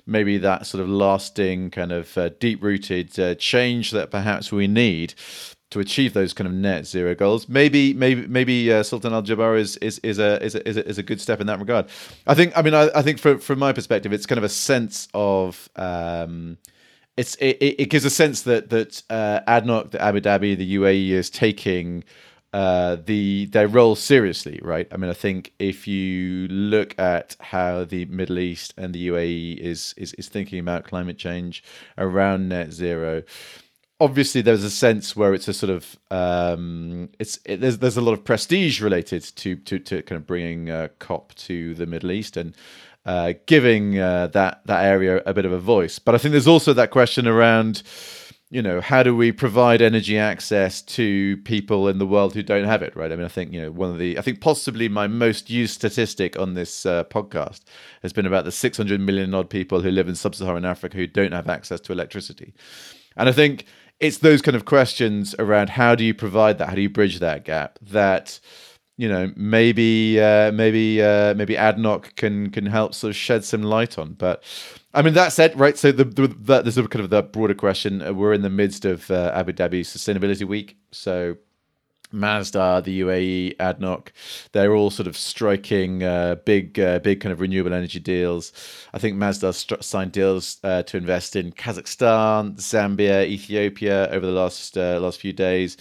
maybe 0.07 0.39
that 0.39 0.67
sort 0.67 0.83
of 0.83 0.89
lasting 0.89 1.71
kind 1.71 1.93
of 1.93 2.17
uh, 2.17 2.31
deep 2.41 2.63
rooted 2.63 3.19
uh, 3.21 3.35
change 3.35 3.91
that 3.91 4.11
perhaps 4.11 4.51
we 4.51 4.67
need 4.67 5.15
to 5.73 5.81
achieve 5.81 6.13
those 6.13 6.33
kind 6.33 6.47
of 6.47 6.55
net 6.55 6.87
zero 6.87 7.15
goals. 7.15 7.49
Maybe, 7.49 7.93
maybe, 7.95 8.27
maybe 8.27 8.73
uh, 8.73 8.83
Sultan 8.83 9.13
Al 9.13 9.23
Jaber 9.23 9.59
is, 9.59 9.77
is 9.79 9.99
is 10.01 10.19
a, 10.19 10.43
is 10.43 10.55
a 10.55 10.89
is 10.89 10.99
a 10.99 11.03
good 11.03 11.21
step 11.21 11.41
in 11.41 11.47
that 11.49 11.59
regard. 11.59 11.87
I 12.27 12.35
think. 12.35 12.57
I 12.57 12.63
mean, 12.63 12.75
I, 12.75 12.91
I 12.95 13.03
think 13.03 13.19
from 13.19 13.39
from 13.39 13.59
my 13.59 13.73
perspective, 13.73 14.13
it's 14.13 14.27
kind 14.27 14.39
of 14.39 14.45
a 14.45 14.49
sense 14.49 15.09
of. 15.15 15.69
Um, 15.77 16.59
it's 17.17 17.35
it, 17.37 17.59
it 17.61 17.91
gives 17.91 18.05
a 18.07 18.11
sense 18.11 18.43
that 18.43 18.71
that 18.71 19.03
uh, 19.11 19.41
ADNOC, 19.47 19.91
the 19.91 20.01
Abu 20.01 20.21
Dhabi, 20.21 20.57
the 20.57 20.77
UAE 20.77 21.11
is 21.11 21.29
taking 21.29 22.05
uh, 22.53 22.97
the 23.07 23.47
their 23.47 23.69
role 23.69 23.95
seriously, 23.95 24.61
right? 24.63 24.87
I 24.93 24.97
mean, 24.99 25.11
I 25.11 25.15
think 25.15 25.53
if 25.59 25.87
you 25.87 26.49
look 26.49 26.99
at 26.99 27.37
how 27.41 27.85
the 27.85 28.05
Middle 28.07 28.39
East 28.39 28.75
and 28.77 28.95
the 28.95 29.09
UAE 29.09 29.59
is 29.59 29.95
is, 29.97 30.13
is 30.15 30.29
thinking 30.29 30.59
about 30.59 30.85
climate 30.85 31.19
change 31.19 31.65
around 31.97 32.49
net 32.49 32.73
zero, 32.73 33.23
obviously 34.03 34.43
there's 34.43 34.65
a 34.65 34.71
sense 34.71 35.15
where 35.15 35.33
it's 35.33 35.47
a 35.47 35.53
sort 35.53 35.71
of 35.71 35.97
um, 36.11 37.09
it's 37.21 37.39
it, 37.45 37.61
there's 37.61 37.79
there's 37.79 37.97
a 37.97 38.01
lot 38.01 38.13
of 38.13 38.25
prestige 38.25 38.83
related 38.83 39.23
to 39.23 39.55
to 39.55 39.79
to 39.79 40.03
kind 40.03 40.17
of 40.21 40.27
bringing 40.27 40.71
uh, 40.71 40.89
COP 40.99 41.33
to 41.37 41.75
the 41.75 41.87
Middle 41.87 42.11
East 42.11 42.37
and 42.37 42.57
uh, 43.07 43.35
giving 43.47 44.01
uh, 44.01 44.27
that 44.29 44.63
that 44.67 44.85
area 44.85 45.23
a 45.25 45.33
bit 45.33 45.45
of 45.45 45.53
a 45.53 45.59
voice. 45.59 46.01
But 46.01 46.17
I 46.17 46.19
think 46.19 46.33
there's 46.33 46.49
also 46.49 46.73
that 46.73 46.91
question 46.91 47.29
around 47.29 47.85
you 48.51 48.61
know 48.61 48.81
how 48.81 49.05
do 49.05 49.17
we 49.17 49.31
provide 49.31 49.81
energy 49.81 50.19
access 50.19 50.83
to 50.83 51.37
people 51.39 51.89
in 51.89 51.99
the 51.99 52.07
world 52.07 52.35
who 52.35 52.43
don't 52.43 52.67
have 52.67 52.83
it 52.83 52.95
right 52.95 53.11
i 53.11 53.17
mean 53.17 53.25
i 53.25 53.29
think 53.29 53.51
you 53.51 53.63
know 53.63 53.71
one 53.71 53.89
of 53.89 53.99
the 53.99 54.19
i 54.19 54.21
think 54.21 54.43
possibly 54.43 54.91
my 54.91 55.07
most 55.07 55.49
used 55.49 55.73
statistic 55.73 56.39
on 56.39 56.53
this 56.53 56.85
uh, 56.85 57.03
podcast 57.05 57.63
has 58.03 58.13
been 58.13 58.27
about 58.27 58.45
the 58.45 58.53
600 58.53 59.01
million 59.01 59.33
odd 59.33 59.49
people 59.49 59.81
who 59.81 59.91
live 59.91 60.07
in 60.07 60.15
sub-saharan 60.15 60.67
africa 60.67 60.99
who 60.99 61.07
don't 61.07 61.33
have 61.33 61.49
access 61.49 61.81
to 61.81 61.93
electricity 61.93 62.53
and 63.17 63.27
i 63.27 63.33
think 63.33 63.65
it's 64.03 64.19
those 64.19 64.43
kind 64.43 64.57
of 64.57 64.65
questions 64.65 65.35
around 65.39 65.71
how 65.71 65.95
do 65.95 66.05
you 66.05 66.13
provide 66.13 66.59
that? 66.59 66.69
How 66.69 66.75
do 66.75 66.83
you 66.83 66.91
bridge 66.91 67.21
that 67.21 67.45
gap? 67.45 67.79
That 67.81 68.41
you 68.99 69.09
know 69.09 69.33
maybe 69.37 70.21
uh, 70.21 70.51
maybe 70.53 71.01
uh, 71.01 71.35
maybe 71.35 71.55
ADNOC 71.55 72.17
can 72.17 72.51
can 72.51 72.67
help 72.67 72.95
sort 72.95 73.11
of 73.11 73.17
shed 73.17 73.45
some 73.45 73.63
light 73.63 73.99
on. 73.99 74.15
But 74.15 74.43
I 74.93 75.03
mean 75.03 75.15
that 75.15 75.33
said, 75.33 75.59
right? 75.59 75.79
So 75.79 75.93
the, 75.93 76.05
the 76.05 76.27
that, 76.27 76.65
there's 76.65 76.77
a 76.77 76.87
kind 76.89 77.05
of 77.05 77.11
the 77.11 77.23
broader 77.23 77.55
question. 77.55 78.17
We're 78.17 78.33
in 78.33 78.43
the 78.43 78.51
midst 78.51 78.85
of 78.85 79.09
uh, 79.11 79.31
Abu 79.35 79.53
Dhabi 79.53 79.83
Sustainability 79.83 80.47
Week, 80.47 80.77
so 80.91 81.37
Masdar, 82.13 82.83
the 82.85 83.01
UAE, 83.01 83.57
ADNOC, 83.57 84.09
they're 84.53 84.75
all 84.75 84.91
sort 84.91 85.07
of 85.07 85.17
striking 85.17 86.03
uh, 86.03 86.37
big, 86.45 86.79
uh, 86.79 86.99
big 87.01 87.21
kind 87.21 87.33
of 87.33 87.41
renewable 87.41 87.75
energy 87.75 88.01
deals. 88.01 88.53
I 88.95 88.99
think 88.99 89.17
Masdar 89.17 89.55
st- 89.55 89.83
signed 89.83 90.13
deals 90.13 90.59
uh, 90.65 90.83
to 90.85 90.97
invest 90.97 91.37
in 91.37 91.53
Kazakhstan, 91.53 92.57
Zambia, 92.57 93.27
Ethiopia 93.27 94.09
over 94.11 94.27
the 94.27 94.33
last 94.33 94.77
uh, 94.77 95.01
last 95.01 95.21
few 95.21 95.33
days. 95.33 95.77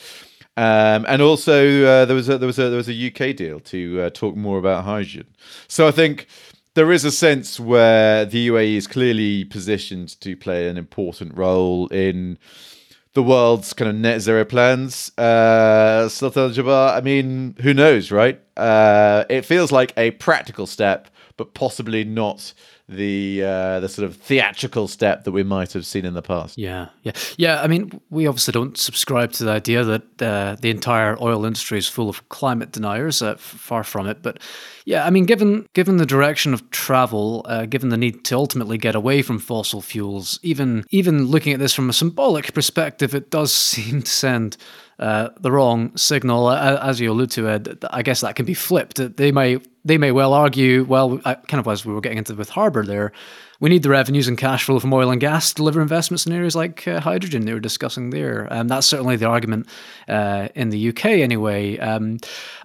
Um, 0.57 1.05
and 1.07 1.21
also 1.21 1.85
uh, 1.85 2.05
there 2.05 2.15
was 2.15 2.27
a, 2.27 2.37
there 2.37 2.47
was 2.47 2.59
a 2.59 2.69
there 2.69 2.77
was 2.77 2.89
a 2.89 3.07
UK 3.07 3.35
deal 3.35 3.59
to 3.61 4.01
uh, 4.01 4.09
talk 4.09 4.35
more 4.35 4.59
about 4.59 4.83
hydrogen. 4.83 5.27
So 5.67 5.87
I 5.87 5.91
think 5.91 6.27
there 6.73 6.91
is 6.91 7.03
a 7.05 7.11
sense 7.11 7.59
where 7.59 8.25
the 8.25 8.47
UAE 8.47 8.75
is 8.75 8.87
clearly 8.87 9.45
positioned 9.45 10.19
to 10.21 10.35
play 10.37 10.67
an 10.67 10.77
important 10.77 11.35
role 11.35 11.87
in 11.87 12.37
the 13.13 13.23
world's 13.23 13.73
kind 13.73 13.89
of 13.89 13.95
net 13.95 14.21
zero 14.21 14.45
plans. 14.45 15.11
Uh, 15.17 16.07
Sultan 16.09 16.51
Jaber, 16.51 16.95
I 16.95 17.01
mean, 17.01 17.55
who 17.61 17.73
knows, 17.73 18.11
right? 18.11 18.41
Uh, 18.55 19.25
it 19.29 19.43
feels 19.45 19.71
like 19.71 19.93
a 19.97 20.11
practical 20.11 20.65
step, 20.65 21.09
but 21.41 21.55
possibly 21.55 22.03
not 22.03 22.53
the 22.87 23.41
uh, 23.43 23.79
the 23.79 23.89
sort 23.89 24.05
of 24.07 24.15
theatrical 24.15 24.87
step 24.87 25.23
that 25.23 25.31
we 25.31 25.41
might 25.41 25.73
have 25.73 25.87
seen 25.87 26.05
in 26.05 26.13
the 26.13 26.21
past. 26.21 26.55
Yeah, 26.55 26.89
yeah, 27.01 27.13
yeah. 27.35 27.63
I 27.63 27.65
mean, 27.65 27.99
we 28.11 28.27
obviously 28.27 28.51
don't 28.51 28.77
subscribe 28.77 29.31
to 29.33 29.45
the 29.45 29.49
idea 29.49 29.83
that 29.83 30.21
uh, 30.21 30.55
the 30.61 30.69
entire 30.69 31.17
oil 31.19 31.43
industry 31.45 31.79
is 31.79 31.87
full 31.87 32.09
of 32.09 32.29
climate 32.29 32.71
deniers. 32.71 33.23
Uh, 33.23 33.37
far 33.37 33.83
from 33.83 34.05
it, 34.05 34.21
but 34.21 34.37
yeah, 34.85 35.03
I 35.03 35.09
mean, 35.09 35.25
given 35.25 35.67
given 35.73 35.97
the 35.97 36.05
direction 36.05 36.53
of 36.53 36.69
travel, 36.69 37.43
uh, 37.49 37.65
given 37.65 37.89
the 37.89 37.97
need 37.97 38.23
to 38.25 38.35
ultimately 38.35 38.77
get 38.77 38.93
away 38.93 39.23
from 39.23 39.39
fossil 39.39 39.81
fuels, 39.81 40.39
even 40.43 40.85
even 40.91 41.25
looking 41.25 41.53
at 41.53 41.59
this 41.59 41.73
from 41.73 41.89
a 41.89 41.93
symbolic 41.93 42.53
perspective, 42.53 43.15
it 43.15 43.31
does 43.31 43.51
seem 43.71 44.03
to 44.03 44.11
send 44.11 44.57
uh, 45.01 45.29
the 45.39 45.51
wrong 45.51 45.95
signal. 45.97 46.47
Uh, 46.47 46.79
as 46.81 46.99
you 46.99 47.11
allude 47.11 47.31
to, 47.31 47.49
Ed, 47.49 47.83
I 47.89 48.03
guess 48.03 48.21
that 48.21 48.35
can 48.35 48.45
be 48.45 48.53
flipped. 48.53 49.17
They 49.17 49.31
may 49.31 49.59
they 49.83 49.97
may 49.97 50.11
well 50.11 50.33
argue, 50.33 50.83
well, 50.83 51.17
kind 51.19 51.53
of 51.53 51.67
as 51.67 51.85
we 51.85 51.93
were 51.93 52.01
getting 52.01 52.19
into 52.19 52.35
with 52.35 52.49
Harbour 52.49 52.85
there, 52.85 53.11
we 53.59 53.69
need 53.69 53.83
the 53.83 53.89
revenues 53.89 54.27
and 54.27 54.37
cash 54.37 54.65
flow 54.65 54.79
from 54.79 54.93
oil 54.93 55.09
and 55.09 55.19
gas 55.19 55.49
to 55.49 55.55
deliver 55.55 55.81
investments 55.81 56.25
in 56.25 56.33
areas 56.33 56.55
like 56.55 56.87
uh, 56.87 56.99
hydrogen 56.99 57.45
they 57.45 57.53
were 57.53 57.59
discussing 57.59 58.11
there. 58.11 58.47
Um, 58.51 58.67
that's 58.67 58.85
certainly 58.85 59.15
the 59.15 59.25
argument 59.25 59.67
uh, 60.07 60.49
in 60.53 60.69
the 60.69 60.89
UK 60.89 61.05
anyway. 61.05 61.77
Um, 61.79 62.17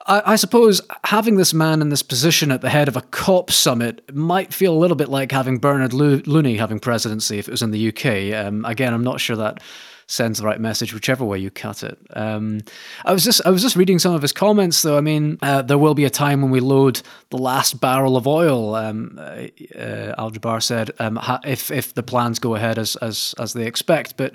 I, 0.07 0.33
I, 0.33 0.37
suppose 0.37 0.81
having 1.05 1.37
this 1.37 1.53
man 1.53 1.81
in 1.81 1.91
this 1.91 2.03
position 2.03 2.51
at 2.51 2.63
the 2.63 2.71
head 2.71 2.89
of 2.89 2.97
a 2.97 3.03
COP 3.03 3.51
summit 3.51 4.15
might 4.15 4.55
feel 4.55 4.75
a 4.75 4.79
little 4.79 4.97
bit 4.97 5.09
like 5.09 5.33
having 5.33 5.59
Bernard 5.59 5.93
Looney 5.93 6.57
having 6.57 6.81
presidency 6.81 7.39
if 7.39 7.49
it 7.49 7.51
was 7.51 7.63
in 7.63 7.73
the 7.73 7.89
UK. 7.89 8.47
Um, 8.47 8.65
again, 8.65 8.95
I'm 8.95 9.05
not 9.05 9.21
sure 9.21 9.37
that 9.37 9.63
sends 10.07 10.39
the 10.39 10.47
right 10.47 10.61
message, 10.61 10.95
whichever 10.95 11.25
way 11.25 11.39
you 11.39 11.51
cut 11.51 11.83
it. 11.83 11.99
Um, 12.15 12.61
I 13.05 13.13
was 13.13 13.25
just 13.25 13.41
I 13.45 13.51
was 13.51 13.63
just 13.63 13.77
reading 13.77 13.99
some 13.99 14.15
of 14.15 14.23
his 14.23 14.33
comments, 14.33 14.83
though. 14.83 14.97
I 14.97 15.01
mean, 15.01 15.39
uh, 15.43 15.63
there 15.63 15.79
will 15.79 15.95
be 15.95 16.05
a 16.05 16.11
time 16.11 16.43
when 16.43 16.51
we 16.51 16.61
load 16.61 17.03
the 17.31 17.39
last 17.39 17.81
barrel 17.81 18.17
of 18.17 18.27
oil. 18.27 18.75
Um, 18.75 19.19
uh, 19.19 20.15
Al 20.19 20.31
Jaber 20.31 20.63
said, 20.63 20.93
um, 20.99 21.19
if 21.45 21.71
if 21.71 21.95
the 21.95 22.03
plans 22.03 22.39
go 22.39 22.55
ahead 22.55 22.79
as 22.79 22.97
as 22.97 23.35
as 23.39 23.53
they 23.53 23.67
expect. 23.67 24.17
But 24.17 24.35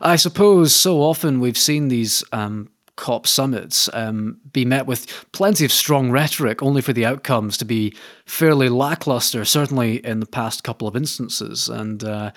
I 0.00 0.16
suppose 0.16 0.74
so 0.74 1.00
often 1.00 1.40
we've 1.40 1.58
seen 1.58 1.88
these. 1.88 2.24
Um, 2.32 2.68
COP 2.96 3.26
summits 3.26 3.88
um, 3.94 4.38
be 4.52 4.66
met 4.66 4.86
with 4.86 5.26
plenty 5.32 5.64
of 5.64 5.72
strong 5.72 6.10
rhetoric, 6.10 6.62
only 6.62 6.82
for 6.82 6.92
the 6.92 7.06
outcomes 7.06 7.56
to 7.56 7.64
be 7.64 7.96
fairly 8.26 8.68
lackluster, 8.68 9.46
certainly 9.46 10.04
in 10.04 10.20
the 10.20 10.26
past 10.26 10.62
couple 10.62 10.86
of 10.86 10.94
instances. 10.94 11.70
And 11.70 12.04
uh, 12.04 12.32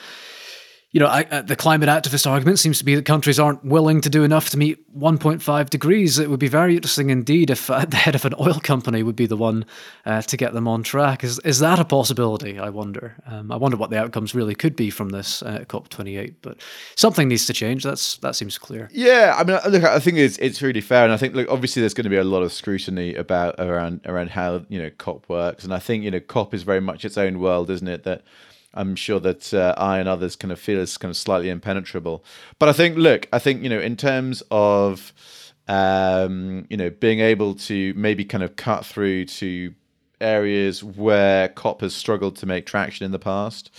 you 0.96 1.02
know, 1.02 1.08
I, 1.08 1.24
uh, 1.30 1.42
the 1.42 1.58
climate 1.58 1.90
activist 1.90 2.26
argument 2.26 2.58
seems 2.58 2.78
to 2.78 2.86
be 2.86 2.96
that 2.96 3.04
countries 3.04 3.38
aren't 3.38 3.66
willing 3.66 4.00
to 4.00 4.10
do 4.10 4.24
enough 4.24 4.52
to 4.52 4.58
meet 4.58 4.80
1.5 4.98 5.70
degrees. 5.70 6.18
It 6.20 6.30
would 6.30 6.40
be 6.40 6.48
very 6.48 6.78
interesting 6.78 7.10
indeed 7.10 7.50
if 7.50 7.70
uh, 7.70 7.84
the 7.90 7.98
head 7.98 8.16
of 8.16 8.24
an 8.24 8.34
oil 8.40 8.62
company 8.64 9.04
would 9.04 9.18
be 9.18 9.26
the 9.26 9.36
one 9.36 9.66
uh, 10.06 10.22
to 10.22 10.38
get 10.38 10.54
them 10.54 10.70
on 10.70 10.84
track. 10.84 11.22
Is 11.22 11.38
is 11.40 11.60
that 11.60 11.80
a 11.80 11.84
possibility? 11.84 12.58
I 12.58 12.70
wonder. 12.70 13.18
Um, 13.28 13.52
I 13.52 13.58
wonder 13.58 13.76
what 13.76 13.90
the 13.90 14.00
outcomes 14.00 14.34
really 14.34 14.56
could 14.56 14.78
be 14.78 14.90
from 14.90 15.10
this 15.10 15.44
uh, 15.44 15.66
COP28. 15.68 16.36
But 16.42 16.62
something 16.96 17.28
needs 17.28 17.46
to 17.48 17.54
change. 17.54 17.84
That's 17.84 18.16
that 18.20 18.38
seems 18.38 18.58
clear. 18.58 18.88
Yeah, 18.94 19.36
I 19.38 19.44
mean, 19.44 19.60
look, 19.70 19.84
I 19.84 20.00
think 20.00 20.18
it's 20.18 20.38
it's 20.38 20.62
really 20.62 20.80
fair, 20.80 21.04
and 21.04 21.12
I 21.12 21.18
think 21.18 21.36
look, 21.36 21.52
obviously 21.52 21.82
there's 21.82 21.94
going 21.94 22.06
to 22.06 22.10
be 22.10 22.16
a 22.16 22.24
lot 22.24 22.42
of 22.42 22.54
scrutiny 22.54 23.16
about 23.16 23.56
around 23.60 24.00
around 24.06 24.30
how 24.30 24.64
you 24.70 24.82
know 24.82 24.92
COP 24.92 25.28
works, 25.28 25.66
and 25.66 25.74
I 25.74 25.80
think 25.80 26.06
you 26.06 26.12
know 26.12 26.22
COP 26.22 26.54
is 26.54 26.64
very 26.64 26.80
much 26.80 27.04
its 27.04 27.18
own 27.18 27.42
world, 27.42 27.70
isn't 27.70 27.90
it? 27.90 28.06
That 28.06 28.22
I'm 28.76 28.96
sure 28.96 29.20
that 29.22 29.54
uh, 29.54 29.74
I 29.78 30.00
and 30.00 30.10
others 30.10 30.36
kind 30.36 30.52
of 30.52 30.60
feel 30.60 30.80
is 30.80 30.98
kind 30.98 31.10
of 31.10 31.18
slightly 31.18 31.50
impenetrable. 31.50 32.24
But 32.60 32.70
I 32.70 32.74
think, 32.74 32.98
look, 32.98 33.28
I 33.32 33.40
think 33.40 33.64
you 33.64 33.70
know, 33.70 33.80
in 33.80 33.96
terms 33.96 34.44
of 34.52 35.14
um, 35.68 36.68
you 36.70 36.78
know 36.78 36.90
being 36.90 37.20
able 37.20 37.56
to 37.56 37.94
maybe 37.96 38.26
kind 38.26 38.44
of 38.44 38.56
cut 38.56 38.86
through 38.86 39.26
to 39.26 39.74
areas 40.22 40.84
where 40.84 41.50
COP 41.50 41.82
has 41.82 41.96
struggled 41.96 42.36
to 42.38 42.46
make 42.46 42.66
traction 42.66 43.06
in 43.06 43.12
the 43.12 43.20
past 43.20 43.70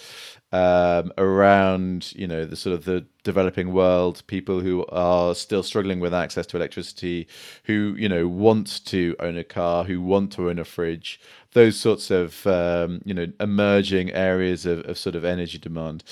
um, 0.52 1.12
around 1.18 2.12
you 2.14 2.26
know 2.26 2.44
the 2.44 2.56
sort 2.56 2.74
of 2.74 2.84
the 2.84 3.06
developing 3.24 3.72
world, 3.72 4.22
people 4.26 4.60
who 4.60 4.86
are 4.86 5.34
still 5.34 5.62
struggling 5.62 6.00
with 6.00 6.14
access 6.14 6.46
to 6.46 6.56
electricity, 6.56 7.26
who 7.64 7.94
you 7.98 8.08
know 8.08 8.28
want 8.28 8.84
to 8.86 9.16
own 9.20 9.36
a 9.36 9.44
car, 9.44 9.84
who 9.84 10.00
want 10.00 10.32
to 10.32 10.48
own 10.48 10.58
a 10.58 10.64
fridge, 10.64 11.20
those 11.52 11.78
sorts 11.78 12.10
of 12.10 12.46
um, 12.46 13.02
you 13.04 13.14
know 13.14 13.26
emerging 13.40 14.12
areas 14.12 14.66
of, 14.66 14.80
of 14.86 14.98
sort 14.98 15.16
of 15.16 15.24
energy 15.24 15.58
demand. 15.58 16.04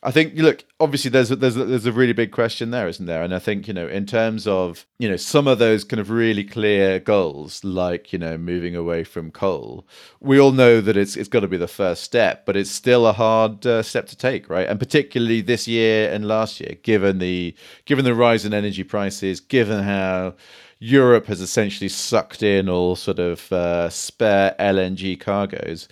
I 0.00 0.12
think 0.12 0.34
look, 0.36 0.64
obviously 0.78 1.10
there's 1.10 1.32
a, 1.32 1.36
there's 1.36 1.56
a, 1.56 1.64
there's 1.64 1.86
a 1.86 1.92
really 1.92 2.12
big 2.12 2.30
question 2.30 2.70
there, 2.70 2.86
isn't 2.86 3.06
there? 3.06 3.22
And 3.24 3.34
I 3.34 3.40
think 3.40 3.66
you 3.66 3.74
know 3.74 3.88
in 3.88 4.06
terms 4.06 4.46
of 4.46 4.86
you 5.00 5.08
know 5.08 5.16
some 5.16 5.48
of 5.48 5.58
those 5.58 5.82
kind 5.82 5.98
of 5.98 6.08
really 6.10 6.44
clear 6.44 7.00
goals, 7.00 7.64
like 7.64 8.12
you 8.12 8.18
know 8.18 8.38
moving 8.38 8.76
away 8.76 9.02
from 9.02 9.32
coal, 9.32 9.88
we 10.20 10.38
all 10.38 10.52
know 10.52 10.80
that 10.80 10.96
it's 10.96 11.16
it's 11.16 11.28
got 11.28 11.40
to 11.40 11.48
be 11.48 11.56
the 11.56 11.66
first 11.66 12.04
step, 12.04 12.46
but 12.46 12.56
it's 12.56 12.70
still 12.70 13.08
a 13.08 13.12
hard 13.12 13.66
uh, 13.66 13.82
step 13.82 14.06
to 14.06 14.16
take, 14.16 14.48
right? 14.48 14.68
And 14.68 14.78
particularly 14.78 15.40
this 15.40 15.66
year 15.66 16.12
and 16.12 16.28
last 16.28 16.60
year, 16.60 16.76
given 16.82 17.18
the 17.18 17.56
given 17.84 18.04
the 18.04 18.14
rise 18.14 18.44
in 18.44 18.54
energy 18.54 18.84
prices, 18.84 19.40
given 19.40 19.82
how 19.82 20.36
Europe 20.78 21.26
has 21.26 21.40
essentially 21.40 21.88
sucked 21.88 22.44
in 22.44 22.68
all 22.68 22.94
sort 22.94 23.18
of 23.18 23.52
uh, 23.52 23.90
spare 23.90 24.54
LNG 24.60 25.18
cargoes. 25.18 25.88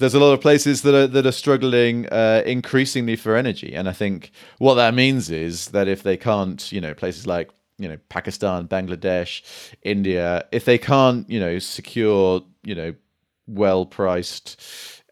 There's 0.00 0.14
a 0.14 0.18
lot 0.18 0.32
of 0.32 0.40
places 0.40 0.82
that 0.82 0.94
are 0.94 1.06
that 1.06 1.26
are 1.26 1.32
struggling 1.32 2.06
uh, 2.08 2.42
increasingly 2.46 3.16
for 3.16 3.36
energy, 3.36 3.74
and 3.74 3.88
I 3.88 3.92
think 3.92 4.32
what 4.58 4.74
that 4.74 4.94
means 4.94 5.30
is 5.30 5.68
that 5.68 5.88
if 5.88 6.02
they 6.02 6.16
can't, 6.16 6.72
you 6.72 6.80
know, 6.80 6.94
places 6.94 7.26
like 7.26 7.50
you 7.78 7.88
know 7.88 7.98
Pakistan, 8.08 8.66
Bangladesh, 8.66 9.42
India, 9.82 10.46
if 10.52 10.64
they 10.64 10.78
can't, 10.78 11.28
you 11.30 11.38
know, 11.38 11.58
secure, 11.58 12.42
you 12.64 12.74
know, 12.74 12.94
well-priced 13.46 14.60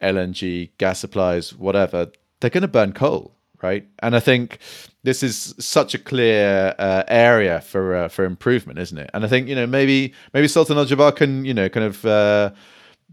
LNG 0.03 0.70
gas 0.79 0.98
supplies, 0.98 1.55
whatever, 1.55 2.11
they're 2.40 2.51
going 2.51 2.62
to 2.62 2.68
burn 2.68 2.92
coal 2.92 3.35
right? 3.62 3.87
And 4.01 4.14
I 4.14 4.20
think 4.20 4.59
this 5.03 5.22
is 5.22 5.55
such 5.59 5.94
a 5.94 5.98
clear 5.98 6.74
uh, 6.79 7.03
area 7.09 7.61
for 7.61 7.94
uh, 7.96 8.09
for 8.09 8.24
improvement, 8.24 8.79
isn't 8.79 8.98
it? 8.98 9.11
And 9.14 9.24
I 9.24 9.29
think 9.29 9.48
you 9.48 9.55
know 9.55 9.66
maybe 9.66 10.14
maybe 10.33 10.48
Sultan 10.48 10.79
Al 10.79 10.87
Jaber 10.87 11.14
can 11.14 11.44
you 11.44 11.55
know 11.55 11.68
kind 11.68 11.87
of 11.87 12.05
uh, 12.05 12.51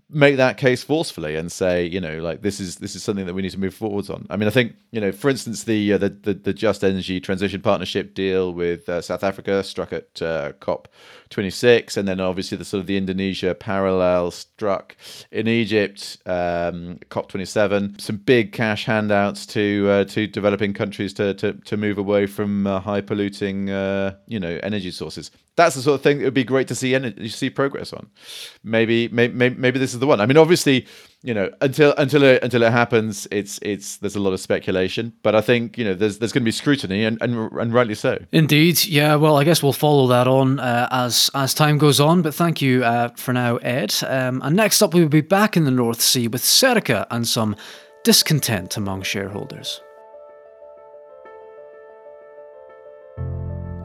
make 0.09 0.37
that 0.37 0.57
case 0.57 0.83
forcefully 0.83 1.35
and 1.35 1.51
say, 1.51 1.85
you 1.85 1.99
know, 1.99 2.19
like 2.19 2.41
this 2.41 2.59
is 2.59 2.77
this 2.77 2.95
is 2.95 3.03
something 3.03 3.25
that 3.25 3.33
we 3.33 3.41
need 3.41 3.51
to 3.51 3.59
move 3.59 3.73
forwards 3.73 4.09
on. 4.09 4.27
I 4.29 4.37
mean, 4.37 4.47
I 4.47 4.51
think 4.51 4.75
you 4.91 5.01
know, 5.01 5.11
for 5.11 5.29
instance, 5.29 5.63
the 5.63 5.93
uh, 5.93 5.97
the, 5.97 6.09
the, 6.09 6.33
the 6.33 6.53
Just 6.53 6.83
Energy 6.83 7.19
Transition 7.19 7.61
Partnership 7.61 8.13
deal 8.13 8.53
with 8.53 8.87
uh, 8.87 9.01
South 9.01 9.23
Africa 9.23 9.63
struck 9.63 9.91
at 9.93 10.21
uh, 10.21 10.53
COP 10.59 10.87
26, 11.35 11.97
and 11.97 12.07
then 12.07 12.21
obviously 12.21 12.57
the 12.57 12.63
sort 12.63 12.79
of 12.79 12.87
the 12.87 12.95
Indonesia 12.95 13.53
parallel 13.53 14.31
struck 14.31 14.95
in 15.31 15.49
Egypt, 15.49 16.17
um, 16.25 16.97
COP 17.09 17.27
27. 17.27 17.99
Some 17.99 18.15
big 18.15 18.53
cash 18.53 18.85
handouts 18.85 19.45
to 19.47 19.87
uh, 19.89 20.05
to 20.05 20.27
developing 20.27 20.73
countries 20.73 21.13
to 21.15 21.33
to, 21.33 21.51
to 21.53 21.75
move 21.75 21.97
away 21.97 22.25
from 22.25 22.65
uh, 22.65 22.79
high 22.79 23.01
polluting, 23.01 23.69
uh, 23.69 24.15
you 24.27 24.39
know, 24.39 24.61
energy 24.63 24.91
sources 24.91 25.29
that's 25.55 25.75
the 25.75 25.81
sort 25.81 25.95
of 25.95 26.01
thing 26.01 26.17
that 26.17 26.25
would 26.25 26.33
be 26.33 26.43
great 26.43 26.67
to 26.67 26.75
see 26.75 26.93
energy, 26.93 27.29
see 27.29 27.49
progress 27.49 27.93
on. 27.93 28.09
Maybe, 28.63 29.07
maybe, 29.07 29.33
maybe 29.33 29.79
this 29.79 29.93
is 29.93 29.99
the 29.99 30.07
one. 30.07 30.19
I 30.19 30.25
mean, 30.25 30.37
obviously, 30.37 30.85
you 31.25 31.33
know, 31.33 31.51
until 31.59 31.93
until 31.97 32.21
it 32.23 32.43
until 32.43 32.61
it 32.61 32.71
happens, 32.71 33.27
it's 33.31 33.57
it's 33.63 33.97
there's 33.97 34.15
a 34.15 34.19
lot 34.19 34.31
of 34.31 34.39
speculation. 34.39 35.11
But 35.23 35.33
I 35.33 35.41
think 35.41 35.77
you 35.77 35.83
know 35.83 35.95
there's 35.95 36.19
there's 36.19 36.31
going 36.31 36.43
to 36.43 36.45
be 36.45 36.51
scrutiny, 36.51 37.03
and, 37.03 37.17
and 37.19 37.51
and 37.53 37.73
rightly 37.73 37.95
so. 37.95 38.23
Indeed, 38.31 38.85
yeah. 38.85 39.15
Well, 39.15 39.35
I 39.35 39.43
guess 39.43 39.63
we'll 39.63 39.73
follow 39.73 40.07
that 40.07 40.27
on 40.27 40.59
uh, 40.59 40.87
as 40.91 41.31
as 41.33 41.55
time 41.55 41.79
goes 41.79 41.99
on. 41.99 42.21
But 42.21 42.35
thank 42.35 42.61
you 42.61 42.83
uh, 42.83 43.09
for 43.15 43.33
now, 43.33 43.57
Ed. 43.57 43.95
Um, 44.07 44.41
and 44.43 44.55
next 44.55 44.83
up, 44.83 44.93
we 44.93 45.01
will 45.01 45.09
be 45.09 45.21
back 45.21 45.57
in 45.57 45.65
the 45.65 45.71
North 45.71 45.99
Sea 45.99 46.27
with 46.27 46.43
Serica 46.43 47.07
and 47.09 47.27
some 47.27 47.55
discontent 48.03 48.77
among 48.77 49.01
shareholders. 49.01 49.81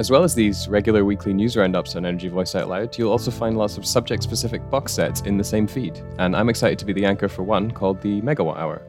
As 0.00 0.10
well 0.10 0.24
as 0.24 0.34
these 0.34 0.66
regular 0.66 1.04
weekly 1.04 1.34
news 1.34 1.58
roundups 1.58 1.94
on 1.94 2.06
Energy 2.06 2.28
Voice 2.28 2.54
Out 2.54 2.70
Loud, 2.70 2.96
you'll 2.96 3.10
also 3.10 3.30
find 3.30 3.58
lots 3.58 3.76
of 3.76 3.84
subject 3.84 4.22
specific 4.22 4.62
box 4.70 4.94
sets 4.94 5.20
in 5.20 5.36
the 5.36 5.44
same 5.44 5.66
feed, 5.66 6.02
and 6.18 6.34
I'm 6.34 6.48
excited 6.48 6.78
to 6.78 6.86
be 6.86 6.94
the 6.94 7.04
anchor 7.04 7.28
for 7.28 7.42
one 7.42 7.70
called 7.70 8.00
the 8.00 8.22
Megawatt 8.22 8.56
Hour. 8.56 8.80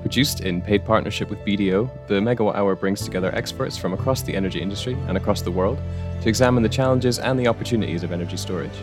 Produced 0.00 0.40
in 0.40 0.62
paid 0.62 0.82
partnership 0.82 1.28
with 1.28 1.40
BDO, 1.40 2.06
the 2.06 2.20
Megawatt 2.20 2.54
Hour 2.54 2.74
brings 2.74 3.02
together 3.02 3.30
experts 3.34 3.76
from 3.76 3.92
across 3.92 4.22
the 4.22 4.34
energy 4.34 4.62
industry 4.62 4.94
and 5.08 5.18
across 5.18 5.42
the 5.42 5.50
world 5.50 5.78
to 6.22 6.28
examine 6.30 6.62
the 6.62 6.70
challenges 6.70 7.18
and 7.18 7.38
the 7.38 7.48
opportunities 7.48 8.02
of 8.02 8.12
energy 8.12 8.38
storage. 8.38 8.80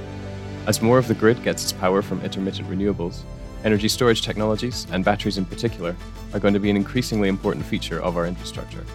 As 0.67 0.79
more 0.79 0.99
of 0.99 1.07
the 1.07 1.15
grid 1.15 1.41
gets 1.41 1.63
its 1.63 1.73
power 1.73 2.03
from 2.03 2.21
intermittent 2.21 2.69
renewables, 2.69 3.21
energy 3.63 3.87
storage 3.87 4.21
technologies, 4.21 4.85
and 4.91 5.03
batteries 5.03 5.39
in 5.39 5.45
particular, 5.45 5.95
are 6.35 6.39
going 6.39 6.53
to 6.53 6.59
be 6.59 6.69
an 6.69 6.77
increasingly 6.77 7.29
important 7.29 7.65
feature 7.65 7.99
of 7.99 8.15
our 8.15 8.27
infrastructure. 8.27 8.85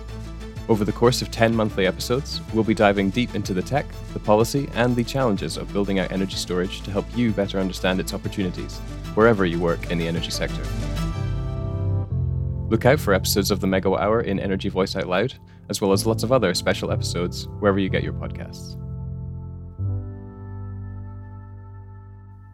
Over 0.66 0.86
the 0.86 0.92
course 0.92 1.20
of 1.20 1.30
10 1.30 1.54
monthly 1.54 1.86
episodes, 1.86 2.40
we'll 2.54 2.64
be 2.64 2.72
diving 2.72 3.10
deep 3.10 3.34
into 3.34 3.52
the 3.52 3.60
tech, 3.60 3.84
the 4.14 4.18
policy, 4.18 4.68
and 4.72 4.96
the 4.96 5.04
challenges 5.04 5.58
of 5.58 5.70
building 5.74 5.98
out 5.98 6.10
energy 6.10 6.36
storage 6.36 6.80
to 6.82 6.90
help 6.90 7.04
you 7.14 7.32
better 7.32 7.60
understand 7.60 8.00
its 8.00 8.14
opportunities, 8.14 8.78
wherever 9.14 9.44
you 9.44 9.60
work 9.60 9.90
in 9.90 9.98
the 9.98 10.08
energy 10.08 10.30
sector. 10.30 10.62
Look 12.70 12.86
out 12.86 12.98
for 12.98 13.12
episodes 13.12 13.50
of 13.50 13.60
the 13.60 13.66
Megawatt 13.66 14.00
Hour 14.00 14.22
in 14.22 14.40
Energy 14.40 14.70
Voice 14.70 14.96
Out 14.96 15.06
Loud, 15.06 15.34
as 15.68 15.82
well 15.82 15.92
as 15.92 16.06
lots 16.06 16.22
of 16.22 16.32
other 16.32 16.54
special 16.54 16.90
episodes 16.90 17.46
wherever 17.58 17.78
you 17.78 17.90
get 17.90 18.02
your 18.02 18.14
podcasts. 18.14 18.80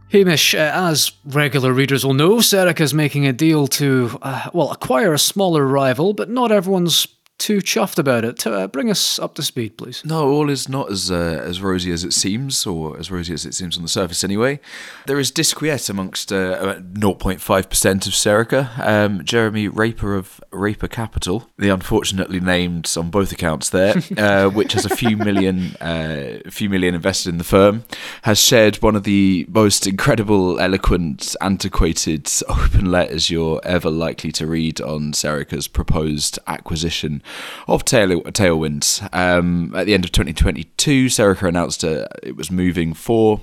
Hamish, 0.09 0.57
uh, 0.57 0.73
as 0.75 1.13
regular 1.25 1.73
readers 1.73 2.05
will 2.05 2.15
know, 2.15 2.39
Serica 2.39 2.81
is 2.81 2.93
making 2.93 3.29
a 3.29 3.33
deal 3.33 3.69
to, 3.69 4.19
uh, 4.23 4.51
well, 4.53 4.73
acquire 4.73 5.15
a 5.15 5.19
smaller 5.21 5.65
rival, 5.65 6.13
but 6.13 6.29
not 6.29 6.51
everyone's 6.51 7.07
too 7.41 7.59
chuffed 7.59 7.99
about 7.99 8.25
it. 8.25 8.47
Uh, 8.47 8.69
bring 8.69 8.91
us 8.91 9.19
up 9.19 9.35
to 9.35 9.43
speed, 9.43 9.77
please. 9.77 10.05
No, 10.05 10.31
all 10.31 10.51
is 10.51 10.69
not 10.69 10.93
as 10.93 11.11
uh, 11.11 11.43
as 11.45 11.61
rosy 11.61 11.91
as 11.91 12.05
it 12.05 12.13
seems, 12.13 12.67
or 12.67 12.97
as 12.99 13.11
rosy 13.11 13.33
as 13.33 13.45
it 13.47 13.55
seems 13.55 13.77
on 13.77 13.83
the 13.83 13.89
surface 13.89 14.23
anyway. 14.23 14.61
There 15.07 15.19
is 15.19 15.31
disquiet 15.31 15.89
amongst 15.89 16.33
uh, 16.33 16.77
0.5% 16.77 18.07
of 18.07 18.13
Serica. 18.13 18.79
Um, 18.79 19.25
Jeremy 19.25 19.67
Raper 19.69 20.15
of 20.15 20.41
Raper 20.53 20.87
Capital, 20.87 21.49
the 21.59 21.71
unfortunately 21.71 22.41
named 22.41 22.93
on 22.97 23.11
both 23.11 23.33
accounts 23.33 23.71
there, 23.71 23.95
uh, 24.19 24.51
which 24.51 24.75
has 24.75 24.85
a 24.85 24.95
few 24.95 25.17
million, 25.17 25.75
uh, 25.77 26.41
few 26.51 26.69
million 26.69 26.95
invested 26.95 27.31
in 27.31 27.39
the 27.39 27.45
firm, 27.45 27.85
has 28.23 28.39
shared 28.39 28.77
one 28.77 28.95
of 28.95 29.05
the 29.05 29.47
most 29.49 29.87
incredible, 29.87 30.61
eloquent, 30.61 31.35
antiquated 31.41 32.31
open 32.49 32.91
letters 32.91 33.31
you're 33.31 33.61
ever 33.65 33.91
likely 33.91 34.31
to 34.33 34.47
read 34.47 34.81
on 34.83 35.13
Serica's 35.13 35.67
proposed 35.69 36.39
acquisition 36.47 37.23
of 37.69 37.85
tail- 37.85 38.23
Tailwinds. 38.23 39.09
Um, 39.15 39.75
at 39.75 39.87
the 39.87 39.95
end 39.95 40.05
of 40.05 40.13
2022, 40.13 41.07
Serica 41.07 41.49
announced 41.49 41.85
uh, 41.85 42.07
it 42.23 42.37
was 42.37 42.51
moving 42.51 42.95
for 42.95 43.43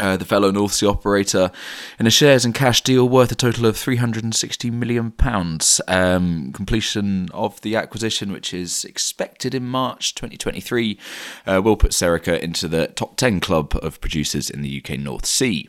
uh, 0.00 0.16
the 0.16 0.24
fellow 0.24 0.50
North 0.50 0.72
Sea 0.72 0.86
operator 0.86 1.50
in 1.98 2.06
a 2.06 2.10
shares 2.10 2.44
and 2.44 2.54
cash 2.54 2.80
deal 2.80 3.08
worth 3.08 3.30
a 3.30 3.34
total 3.34 3.66
of 3.66 3.76
360 3.76 4.70
million 4.70 5.10
pounds. 5.10 5.80
Um, 5.86 6.52
completion 6.52 7.28
of 7.32 7.60
the 7.60 7.76
acquisition, 7.76 8.32
which 8.32 8.54
is 8.54 8.84
expected 8.84 9.54
in 9.54 9.66
March 9.66 10.14
2023, 10.14 10.98
uh, 11.46 11.60
will 11.62 11.76
put 11.76 11.90
Serica 11.90 12.40
into 12.40 12.66
the 12.66 12.88
top 12.88 13.16
10 13.16 13.40
club 13.40 13.76
of 13.82 14.00
producers 14.00 14.48
in 14.48 14.62
the 14.62 14.82
UK 14.82 14.98
North 14.98 15.26
Sea 15.26 15.68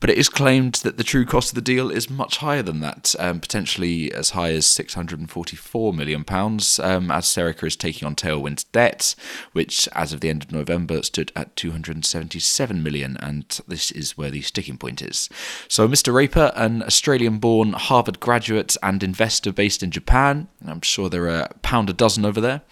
but 0.00 0.10
it 0.10 0.16
is 0.16 0.28
claimed 0.30 0.74
that 0.76 0.96
the 0.96 1.04
true 1.04 1.26
cost 1.26 1.50
of 1.50 1.54
the 1.54 1.60
deal 1.60 1.90
is 1.90 2.08
much 2.08 2.38
higher 2.38 2.62
than 2.62 2.80
that, 2.80 3.14
um, 3.18 3.38
potentially 3.38 4.12
as 4.12 4.30
high 4.30 4.50
as 4.52 4.64
£644 4.64 5.94
million, 5.94 6.24
um, 6.26 7.10
as 7.10 7.26
Serica 7.26 7.66
is 7.66 7.76
taking 7.76 8.06
on 8.06 8.14
Tailwind's 8.14 8.64
debt, 8.64 9.14
which 9.52 9.88
as 9.92 10.12
of 10.12 10.20
the 10.20 10.30
end 10.30 10.42
of 10.42 10.52
November 10.52 11.02
stood 11.02 11.30
at 11.36 11.54
£277 11.54 12.82
million, 12.82 13.18
and 13.18 13.60
this 13.68 13.90
is 13.90 14.16
where 14.16 14.30
the 14.30 14.40
sticking 14.40 14.78
point 14.78 15.02
is. 15.02 15.28
So, 15.68 15.86
Mr. 15.86 16.14
Raper, 16.14 16.50
an 16.56 16.82
Australian 16.82 17.38
born 17.38 17.74
Harvard 17.74 18.20
graduate 18.20 18.76
and 18.82 19.02
investor 19.02 19.52
based 19.52 19.82
in 19.82 19.90
Japan, 19.90 20.48
I'm 20.66 20.80
sure 20.80 21.10
there 21.10 21.24
are 21.24 21.40
a 21.40 21.54
pound 21.62 21.90
a 21.90 21.92
dozen 21.92 22.24
over 22.24 22.40
there, 22.40 22.62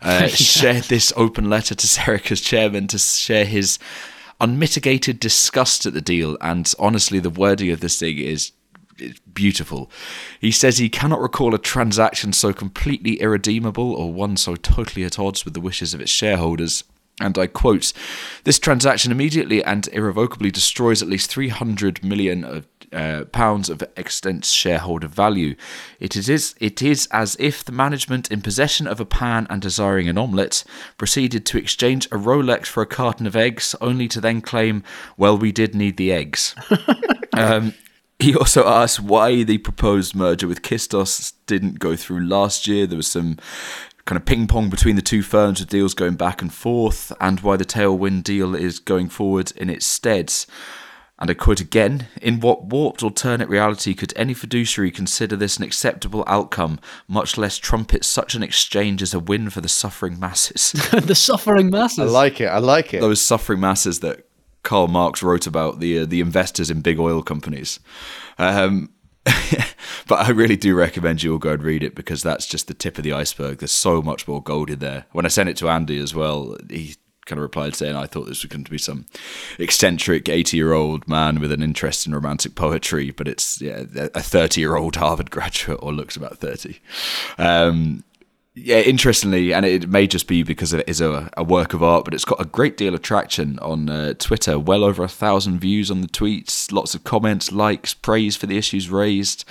uh, 0.00 0.20
yeah. 0.22 0.26
shared 0.28 0.84
this 0.84 1.12
open 1.16 1.50
letter 1.50 1.74
to 1.74 1.86
Serica's 1.86 2.40
chairman 2.40 2.86
to 2.88 2.98
share 2.98 3.44
his 3.44 3.78
unmitigated 4.40 5.20
disgust 5.20 5.86
at 5.86 5.94
the 5.94 6.00
deal, 6.00 6.36
and 6.40 6.72
honestly, 6.78 7.18
the 7.18 7.30
wording 7.30 7.70
of 7.70 7.80
this 7.80 7.98
thing 7.98 8.18
is 8.18 8.52
beautiful. 9.32 9.90
He 10.40 10.50
says 10.50 10.78
he 10.78 10.88
cannot 10.88 11.20
recall 11.20 11.54
a 11.54 11.58
transaction 11.58 12.32
so 12.32 12.52
completely 12.52 13.20
irredeemable 13.20 13.92
or 13.92 14.12
one 14.12 14.36
so 14.36 14.56
totally 14.56 15.04
at 15.04 15.18
odds 15.18 15.44
with 15.44 15.54
the 15.54 15.60
wishes 15.60 15.94
of 15.94 16.00
its 16.00 16.10
shareholders. 16.10 16.84
And 17.20 17.36
I 17.36 17.48
quote, 17.48 17.92
this 18.44 18.58
transaction 18.58 19.10
immediately 19.10 19.62
and 19.62 19.88
irrevocably 19.88 20.50
destroys 20.50 21.02
at 21.02 21.08
least 21.08 21.30
300 21.30 22.04
million 22.04 22.44
of 22.44 22.66
uh, 22.92 23.24
pounds 23.32 23.68
of 23.68 23.82
Extent's 23.96 24.50
shareholder 24.50 25.08
value. 25.08 25.54
It 26.00 26.16
is, 26.16 26.54
it 26.58 26.82
is 26.82 27.08
as 27.10 27.36
if 27.38 27.64
the 27.64 27.72
management, 27.72 28.30
in 28.30 28.40
possession 28.40 28.86
of 28.86 29.00
a 29.00 29.04
pan 29.04 29.46
and 29.50 29.60
desiring 29.60 30.08
an 30.08 30.18
omelette, 30.18 30.64
proceeded 30.96 31.44
to 31.46 31.58
exchange 31.58 32.06
a 32.06 32.16
Rolex 32.16 32.66
for 32.66 32.82
a 32.82 32.86
carton 32.86 33.26
of 33.26 33.36
eggs, 33.36 33.74
only 33.80 34.08
to 34.08 34.20
then 34.20 34.40
claim, 34.40 34.82
well, 35.16 35.36
we 35.36 35.52
did 35.52 35.74
need 35.74 35.96
the 35.96 36.12
eggs. 36.12 36.54
um, 37.34 37.74
he 38.18 38.34
also 38.34 38.66
asked 38.66 39.00
why 39.00 39.44
the 39.44 39.58
proposed 39.58 40.14
merger 40.14 40.48
with 40.48 40.62
Kistos 40.62 41.34
didn't 41.46 41.78
go 41.78 41.94
through 41.94 42.26
last 42.26 42.66
year. 42.66 42.86
There 42.86 42.96
was 42.96 43.06
some 43.06 43.38
kind 44.06 44.16
of 44.16 44.24
ping 44.24 44.46
pong 44.46 44.70
between 44.70 44.96
the 44.96 45.02
two 45.02 45.22
firms 45.22 45.60
with 45.60 45.68
deals 45.68 45.94
going 45.94 46.14
back 46.14 46.42
and 46.42 46.52
forth, 46.52 47.12
and 47.20 47.40
why 47.40 47.56
the 47.56 47.64
Tailwind 47.64 48.24
deal 48.24 48.54
is 48.54 48.78
going 48.78 49.08
forward 49.08 49.52
in 49.54 49.70
its 49.70 49.86
stead. 49.86 50.32
And 51.18 51.30
I 51.30 51.34
quote 51.34 51.60
again 51.60 52.06
In 52.22 52.40
what 52.40 52.66
warped 52.66 53.02
alternate 53.02 53.48
reality 53.48 53.94
could 53.94 54.12
any 54.16 54.34
fiduciary 54.34 54.90
consider 54.90 55.36
this 55.36 55.56
an 55.56 55.64
acceptable 55.64 56.24
outcome, 56.26 56.78
much 57.08 57.36
less 57.36 57.58
trumpet 57.58 58.04
such 58.04 58.34
an 58.34 58.42
exchange 58.42 59.02
as 59.02 59.14
a 59.14 59.20
win 59.20 59.50
for 59.50 59.60
the 59.60 59.68
suffering 59.68 60.18
masses? 60.18 60.72
the 60.92 61.14
suffering 61.14 61.70
masses. 61.70 61.98
I 61.98 62.04
like 62.04 62.40
it. 62.40 62.46
I 62.46 62.58
like 62.58 62.94
it. 62.94 63.00
Those 63.00 63.20
suffering 63.20 63.60
masses 63.60 64.00
that 64.00 64.26
Karl 64.62 64.88
Marx 64.88 65.22
wrote 65.22 65.46
about, 65.46 65.80
the, 65.80 66.00
uh, 66.00 66.04
the 66.04 66.20
investors 66.20 66.70
in 66.70 66.82
big 66.82 66.98
oil 66.98 67.22
companies. 67.22 67.80
Um, 68.38 68.90
but 70.06 70.26
I 70.26 70.30
really 70.30 70.56
do 70.56 70.74
recommend 70.74 71.22
you 71.22 71.32
all 71.32 71.38
go 71.38 71.52
and 71.52 71.62
read 71.62 71.82
it 71.82 71.94
because 71.94 72.22
that's 72.22 72.46
just 72.46 72.68
the 72.68 72.74
tip 72.74 72.98
of 72.98 73.04
the 73.04 73.12
iceberg. 73.12 73.58
There's 73.58 73.72
so 73.72 74.02
much 74.02 74.28
more 74.28 74.42
gold 74.42 74.70
in 74.70 74.78
there. 74.78 75.06
When 75.12 75.24
I 75.24 75.28
sent 75.28 75.48
it 75.48 75.56
to 75.58 75.68
Andy 75.68 75.98
as 75.98 76.14
well, 76.14 76.56
he 76.70 76.94
kind 77.28 77.38
of 77.38 77.42
replied 77.42 77.76
saying, 77.76 77.94
I 77.94 78.06
thought 78.06 78.24
this 78.24 78.42
was 78.42 78.50
going 78.50 78.64
to 78.64 78.70
be 78.70 78.78
some 78.78 79.06
eccentric 79.58 80.28
80 80.28 80.56
year 80.56 80.72
old 80.72 81.06
man 81.06 81.40
with 81.40 81.52
an 81.52 81.62
interest 81.62 82.06
in 82.06 82.14
romantic 82.14 82.54
poetry, 82.54 83.10
but 83.10 83.28
it's 83.28 83.60
yeah, 83.60 83.84
a 83.94 84.22
30 84.22 84.60
year 84.60 84.76
old 84.76 84.96
Harvard 84.96 85.30
graduate 85.30 85.78
or 85.82 85.92
looks 85.92 86.16
about 86.16 86.38
30. 86.38 86.80
Um, 87.38 88.02
yeah, 88.64 88.80
interestingly, 88.80 89.52
and 89.52 89.64
it 89.64 89.88
may 89.88 90.06
just 90.06 90.26
be 90.26 90.42
because 90.42 90.72
it 90.72 90.88
is 90.88 91.00
a, 91.00 91.30
a, 91.36 91.44
work 91.44 91.74
of 91.74 91.82
art, 91.82 92.04
but 92.04 92.14
it's 92.14 92.24
got 92.24 92.40
a 92.40 92.44
great 92.44 92.76
deal 92.76 92.94
of 92.94 93.02
traction 93.02 93.58
on 93.60 93.88
uh, 93.88 94.14
Twitter. 94.14 94.58
Well 94.58 94.84
over 94.84 95.04
a 95.04 95.08
thousand 95.08 95.60
views 95.60 95.90
on 95.90 96.00
the 96.00 96.08
tweets, 96.08 96.72
lots 96.72 96.94
of 96.94 97.04
comments, 97.04 97.52
likes, 97.52 97.94
praise 97.94 98.36
for 98.36 98.46
the 98.46 98.58
issues 98.58 98.90
raised. 98.90 99.44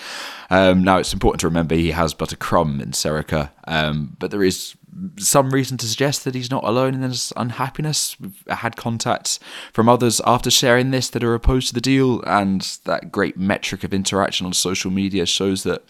Um, 0.50 0.84
now, 0.84 0.98
it's 0.98 1.14
important 1.14 1.42
to 1.42 1.48
remember 1.48 1.76
he 1.76 1.92
has 1.92 2.14
but 2.14 2.34
a 2.34 2.38
crumb 2.38 2.82
in 2.82 2.92
Serica, 2.92 3.52
um, 3.66 4.16
but 4.20 4.32
there 4.32 4.44
is 4.44 4.76
some 5.18 5.52
reason 5.52 5.78
to 5.78 5.88
suggest 5.88 6.24
that 6.24 6.36
he's 6.36 6.52
not 6.52 6.64
alone 6.64 6.94
in 6.94 7.02
his 7.02 7.32
unhappiness. 7.36 8.20
We've 8.20 8.44
had 8.48 8.76
contacts 8.76 9.40
from 9.74 9.88
others 9.90 10.22
after 10.26 10.50
sharing 10.50 10.92
this 10.92 11.10
that 11.10 11.24
are 11.24 11.34
opposed 11.34 11.68
to 11.70 11.74
the 11.74 11.82
deal, 11.82 12.22
and 12.24 12.62
that 12.86 13.12
great 13.12 13.38
metric 13.38 13.84
of 13.84 13.94
interaction 13.94 14.46
on 14.46 14.54
social 14.54 14.92
media 14.92 15.26
shows 15.26 15.64
that, 15.64 15.84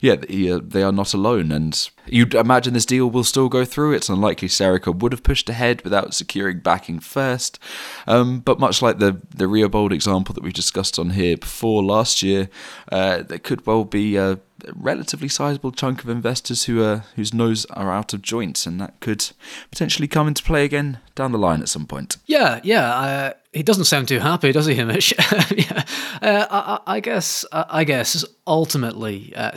yeah, 0.00 0.16
they 0.16 0.82
are 0.82 0.92
not 0.92 1.14
alone. 1.14 1.52
And 1.52 1.90
you'd 2.06 2.34
imagine 2.34 2.74
this 2.74 2.86
deal 2.86 3.10
will 3.10 3.24
still 3.24 3.48
go 3.48 3.64
through. 3.64 3.92
It's 3.94 4.08
unlikely 4.08 4.48
Serica 4.48 4.94
would 4.94 5.12
have 5.12 5.22
pushed 5.22 5.48
ahead 5.48 5.82
without 5.82 6.14
securing 6.14 6.60
backing 6.60 7.00
first. 7.00 7.58
Um, 8.06 8.40
but 8.40 8.58
much 8.58 8.82
like 8.82 8.98
the 8.98 9.20
the 9.34 9.46
Reabold 9.46 9.92
example 9.92 10.34
that 10.34 10.44
we 10.44 10.52
discussed 10.52 10.98
on 10.98 11.10
here 11.10 11.36
before 11.36 11.82
last 11.82 12.22
year, 12.22 12.48
uh, 12.90 13.22
there 13.22 13.38
could 13.38 13.66
well 13.66 13.84
be. 13.84 14.18
Uh, 14.18 14.36
relatively 14.74 15.28
sizable 15.28 15.72
chunk 15.72 16.02
of 16.02 16.08
investors 16.08 16.64
who 16.64 16.82
are 16.82 17.04
whose 17.16 17.34
nose 17.34 17.64
are 17.66 17.90
out 17.90 18.12
of 18.12 18.22
joint, 18.22 18.66
and 18.66 18.80
that 18.80 18.98
could 19.00 19.30
potentially 19.70 20.08
come 20.08 20.28
into 20.28 20.42
play 20.42 20.64
again 20.64 20.98
down 21.14 21.32
the 21.32 21.38
line 21.38 21.60
at 21.60 21.68
some 21.68 21.86
point. 21.86 22.16
Yeah, 22.26 22.60
yeah. 22.62 22.94
Uh, 22.94 23.32
he 23.52 23.62
doesn't 23.62 23.84
sound 23.84 24.08
too 24.08 24.18
happy, 24.18 24.52
does 24.52 24.66
he, 24.66 24.74
Hamish? 24.74 25.12
yeah. 25.56 25.84
Uh, 26.22 26.46
I, 26.50 26.80
I, 26.86 27.00
guess. 27.00 27.44
I 27.52 27.84
guess 27.84 28.24
ultimately, 28.46 29.34
uh, 29.36 29.54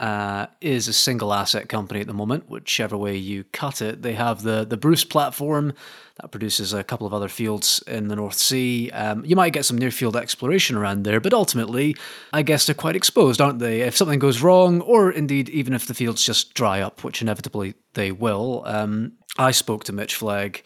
uh, 0.00 0.46
is 0.60 0.86
a 0.86 0.92
single 0.92 1.34
asset 1.34 1.68
company 1.68 2.00
at 2.00 2.06
the 2.06 2.12
moment, 2.12 2.48
whichever 2.48 2.96
way 2.96 3.16
you 3.16 3.44
cut 3.52 3.82
it. 3.82 4.02
They 4.02 4.14
have 4.14 4.42
the 4.42 4.64
the 4.64 4.76
Bruce 4.76 5.04
platform 5.04 5.72
that 6.20 6.30
produces 6.30 6.72
a 6.72 6.84
couple 6.84 7.06
of 7.06 7.14
other 7.14 7.28
fields 7.28 7.82
in 7.86 8.08
the 8.08 8.16
North 8.16 8.34
Sea. 8.34 8.90
Um, 8.90 9.24
you 9.24 9.36
might 9.36 9.52
get 9.52 9.64
some 9.64 9.78
near 9.78 9.90
field 9.90 10.16
exploration 10.16 10.76
around 10.76 11.04
there, 11.04 11.20
but 11.20 11.32
ultimately, 11.32 11.96
I 12.32 12.42
guess 12.42 12.66
they're 12.66 12.74
quite 12.74 12.96
exposed, 12.96 13.40
aren't 13.40 13.58
they? 13.58 13.82
If 13.82 13.96
something 13.96 14.18
goes 14.18 14.42
wrong, 14.42 14.80
or 14.80 15.10
indeed 15.10 15.48
even 15.48 15.74
if 15.74 15.86
the 15.86 15.94
fields 15.94 16.24
just 16.24 16.54
dry 16.54 16.80
up, 16.80 17.04
which 17.04 17.22
inevitably 17.22 17.74
they 17.94 18.12
will. 18.12 18.62
Um, 18.66 19.12
I 19.36 19.52
spoke 19.52 19.84
to 19.84 19.92
Mitch 19.92 20.16
Flegg 20.16 20.62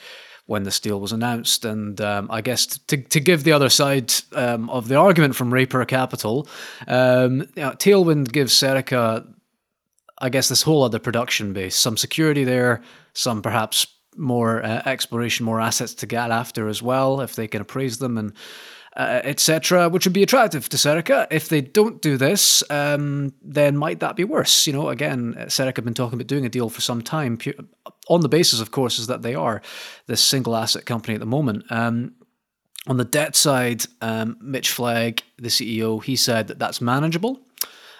when 0.46 0.64
this 0.64 0.80
deal 0.80 1.00
was 1.00 1.12
announced. 1.12 1.64
And 1.64 2.00
um, 2.00 2.28
I 2.30 2.40
guess 2.40 2.66
to, 2.66 2.96
to 2.96 3.20
give 3.20 3.44
the 3.44 3.52
other 3.52 3.68
side 3.68 4.12
um, 4.32 4.68
of 4.70 4.88
the 4.88 4.96
argument 4.96 5.36
from 5.36 5.52
Raper 5.52 5.84
Capital, 5.84 6.48
um, 6.86 7.40
you 7.54 7.62
know, 7.62 7.70
Tailwind 7.72 8.32
gives 8.32 8.52
Serica, 8.52 9.26
I 10.18 10.28
guess, 10.28 10.48
this 10.48 10.62
whole 10.62 10.82
other 10.82 10.98
production 10.98 11.52
base, 11.52 11.76
some 11.76 11.96
security 11.96 12.44
there, 12.44 12.82
some 13.14 13.42
perhaps 13.42 13.86
more 14.16 14.62
uh, 14.64 14.82
exploration, 14.84 15.46
more 15.46 15.60
assets 15.60 15.94
to 15.94 16.06
get 16.06 16.30
after 16.30 16.68
as 16.68 16.82
well, 16.82 17.20
if 17.20 17.34
they 17.34 17.48
can 17.48 17.62
appraise 17.62 17.98
them 17.98 18.18
and 18.18 18.32
uh, 18.96 19.20
etc., 19.24 19.88
which 19.88 20.04
would 20.04 20.12
be 20.12 20.22
attractive 20.22 20.68
to 20.68 20.76
Serica. 20.76 21.26
If 21.30 21.48
they 21.48 21.60
don't 21.60 22.02
do 22.02 22.16
this, 22.16 22.62
um, 22.70 23.32
then 23.42 23.76
might 23.76 24.00
that 24.00 24.16
be 24.16 24.24
worse? 24.24 24.66
You 24.66 24.72
know, 24.72 24.88
again, 24.88 25.34
Serica 25.46 25.76
have 25.76 25.84
been 25.84 25.94
talking 25.94 26.18
about 26.18 26.26
doing 26.26 26.44
a 26.44 26.50
deal 26.50 26.68
for 26.68 26.80
some 26.80 27.02
time, 27.02 27.38
on 28.08 28.20
the 28.20 28.28
basis, 28.28 28.60
of 28.60 28.70
course, 28.70 28.98
is 28.98 29.06
that 29.06 29.22
they 29.22 29.34
are 29.34 29.62
this 30.06 30.22
single 30.22 30.56
asset 30.56 30.84
company 30.84 31.14
at 31.14 31.20
the 31.20 31.26
moment. 31.26 31.64
Um, 31.70 32.14
on 32.86 32.96
the 32.96 33.04
debt 33.04 33.36
side, 33.36 33.84
um, 34.00 34.36
Mitch 34.40 34.70
Flegg, 34.70 35.22
the 35.38 35.48
CEO, 35.48 36.02
he 36.02 36.16
said 36.16 36.48
that 36.48 36.58
that's 36.58 36.80
manageable. 36.80 37.40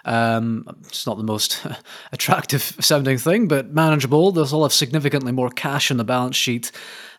Um, 0.05 0.67
it's 0.87 1.07
not 1.07 1.17
the 1.17 1.25
most 1.25 1.65
attractive 2.13 2.77
sounding 2.81 3.19
thing, 3.19 3.49
but 3.49 3.73
manageable. 3.73 4.33
They'll 4.33 4.53
all 4.55 4.65
have 4.65 4.73
significantly 4.73 5.33
more 5.33 5.51
cash 5.51 5.91
on 5.91 5.97
the 5.97 6.05
balance 6.05 6.37
sheet 6.37 6.73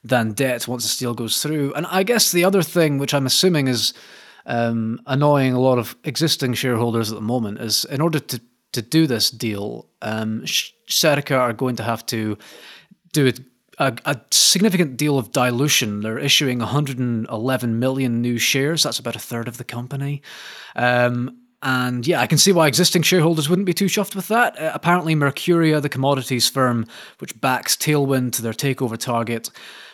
than 0.03 0.33
debt 0.33 0.67
once 0.67 0.93
the 0.93 0.99
deal 0.99 1.13
goes 1.13 1.41
through. 1.41 1.73
And 1.73 1.85
I 1.87 2.03
guess 2.03 2.31
the 2.31 2.43
other 2.43 2.61
thing, 2.61 2.97
which 2.97 3.13
I'm 3.13 3.25
assuming 3.25 3.67
is 3.67 3.93
um, 4.45 5.01
annoying 5.05 5.53
a 5.53 5.59
lot 5.59 5.77
of 5.77 5.95
existing 6.03 6.55
shareholders 6.55 7.11
at 7.11 7.15
the 7.15 7.21
moment, 7.21 7.59
is 7.59 7.85
in 7.85 8.01
order 8.01 8.19
to 8.19 8.41
to 8.73 8.81
do 8.81 9.07
this 9.07 9.29
deal, 9.29 9.87
um, 10.01 10.41
Serica 10.89 11.37
are 11.37 11.53
going 11.53 11.75
to 11.77 11.83
have 11.83 12.05
to 12.07 12.37
do 13.13 13.27
it 13.27 13.39
a, 13.79 13.95
a, 14.05 14.19
significant 14.31 14.97
deal 14.97 15.17
of 15.17 15.31
dilution. 15.31 16.01
They're 16.01 16.19
issuing 16.19 16.59
111 16.59 17.79
million 17.79 18.21
new 18.21 18.37
shares. 18.37 18.83
That's 18.83 18.99
about 18.99 19.15
a 19.15 19.19
third 19.19 19.47
of 19.47 19.57
the 19.57 19.63
company. 19.63 20.21
Um, 20.75 21.42
and 21.63 22.05
yeah, 22.05 22.19
I 22.19 22.27
can 22.27 22.37
see 22.37 22.51
why 22.51 22.67
existing 22.67 23.03
shareholders 23.03 23.49
wouldn't 23.49 23.65
be 23.65 23.73
too 23.73 23.85
chuffed 23.85 24.15
with 24.15 24.27
that. 24.27 24.59
Uh, 24.59 24.71
apparently, 24.73 25.15
Mercuria, 25.15 25.81
the 25.81 25.89
commodities 25.89 26.49
firm 26.49 26.85
which 27.19 27.39
backs 27.39 27.77
Tailwind 27.77 28.33
to 28.33 28.41
their 28.41 28.53
takeover 28.53 28.97
target, 28.97 29.49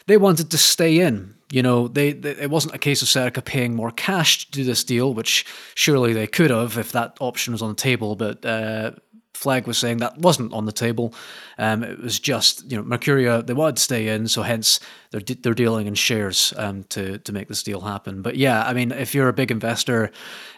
they 0.07 0.17
wanted 0.17 0.49
to 0.49 0.57
stay 0.57 0.99
in. 0.99 1.35
You 1.51 1.61
know, 1.61 1.87
they, 1.87 2.11
they 2.11 2.31
it 2.31 2.49
wasn't 2.49 2.75
a 2.75 2.79
case 2.79 3.01
of 3.01 3.07
Serica 3.07 3.43
paying 3.45 3.75
more 3.75 3.91
cash 3.91 4.45
to 4.45 4.51
do 4.51 4.63
this 4.63 4.83
deal, 4.83 5.13
which 5.13 5.45
surely 5.75 6.11
they 6.13 6.27
could 6.27 6.49
have 6.49 6.77
if 6.77 6.91
that 6.91 7.15
option 7.19 7.53
was 7.53 7.61
on 7.61 7.69
the 7.69 7.75
table. 7.75 8.15
But 8.15 8.43
uh, 8.43 8.91
Flegg 9.39 9.67
was 9.67 9.77
saying 9.77 9.97
that 9.97 10.17
wasn't 10.17 10.51
on 10.51 10.65
the 10.65 10.71
table. 10.71 11.13
Um, 11.57 11.83
it 11.83 11.99
was 12.01 12.19
just 12.19 12.69
you 12.69 12.77
know 12.77 12.83
Mercuria 12.83 13.45
they 13.45 13.53
wanted 13.53 13.77
to 13.77 13.81
stay 13.81 14.09
in, 14.09 14.27
so 14.27 14.41
hence 14.41 14.79
they're 15.11 15.21
de- 15.21 15.35
they're 15.35 15.53
dealing 15.53 15.87
in 15.87 15.95
shares 15.95 16.53
um, 16.57 16.83
to 16.89 17.19
to 17.19 17.31
make 17.31 17.47
this 17.47 17.63
deal 17.63 17.81
happen. 17.81 18.21
But 18.21 18.35
yeah, 18.35 18.63
I 18.63 18.73
mean, 18.73 18.91
if 18.91 19.15
you're 19.15 19.29
a 19.29 19.33
big 19.33 19.51
investor 19.51 20.11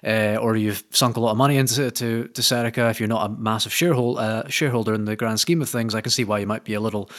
uh, 0.03 0.37
or 0.41 0.55
you've 0.55 0.83
sunk 0.89 1.17
a 1.17 1.19
lot 1.19 1.31
of 1.31 1.37
money 1.37 1.57
into 1.57 1.91
to 1.91 2.27
to 2.27 2.41
Serica, 2.41 2.89
if 2.89 2.99
you're 2.99 3.07
not 3.07 3.29
a 3.29 3.33
massive 3.33 3.73
shareholder 3.73 4.19
uh, 4.19 4.47
shareholder 4.49 4.93
in 4.93 5.05
the 5.05 5.15
grand 5.15 5.39
scheme 5.39 5.61
of 5.61 5.69
things, 5.69 5.93
I 5.93 6.01
can 6.01 6.11
see 6.11 6.23
why 6.23 6.39
you 6.39 6.47
might 6.47 6.63
be 6.63 6.73
a 6.73 6.81
little 6.81 7.09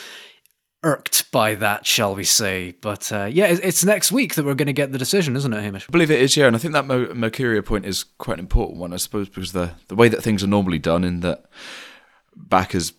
irked 0.83 1.31
by 1.31 1.55
that, 1.55 1.87
shall 1.87 2.15
we 2.15 2.25
say. 2.25 2.73
But 2.81 3.13
uh, 3.13 3.25
yeah, 3.25 3.47
it's 3.47 3.85
next 3.85 4.13
week 4.13 4.35
that 4.35 4.45
we're 4.45 4.55
going 4.55 4.67
to 4.67 4.73
get 4.73 4.93
the 4.93 4.99
decision, 4.99 5.37
isn't 5.37 5.53
it, 5.53 5.63
Hamish? 5.63 5.87
I 5.89 5.93
believe 5.93 6.11
it 6.11 6.21
is, 6.21 6.37
yeah. 6.37 6.47
And 6.47 6.57
I 6.57 6.59
think 6.59 6.75
that 6.75 6.87
Mo- 6.87 7.07
Mercuria 7.09 7.65
point 7.65 7.87
is 7.87 8.05
quite 8.19 8.35
an 8.35 8.41
important 8.41 8.79
one, 8.79 8.93
I 8.93 8.97
suppose, 8.97 9.29
because 9.29 9.53
the, 9.53 9.73
the 9.89 9.95
way 9.95 10.09
that 10.09 10.23
things 10.23 10.43
are 10.43 10.49
normally 10.49 10.79
done, 10.79 11.05
in 11.05 11.21
that 11.21 11.45
backers 12.35 12.93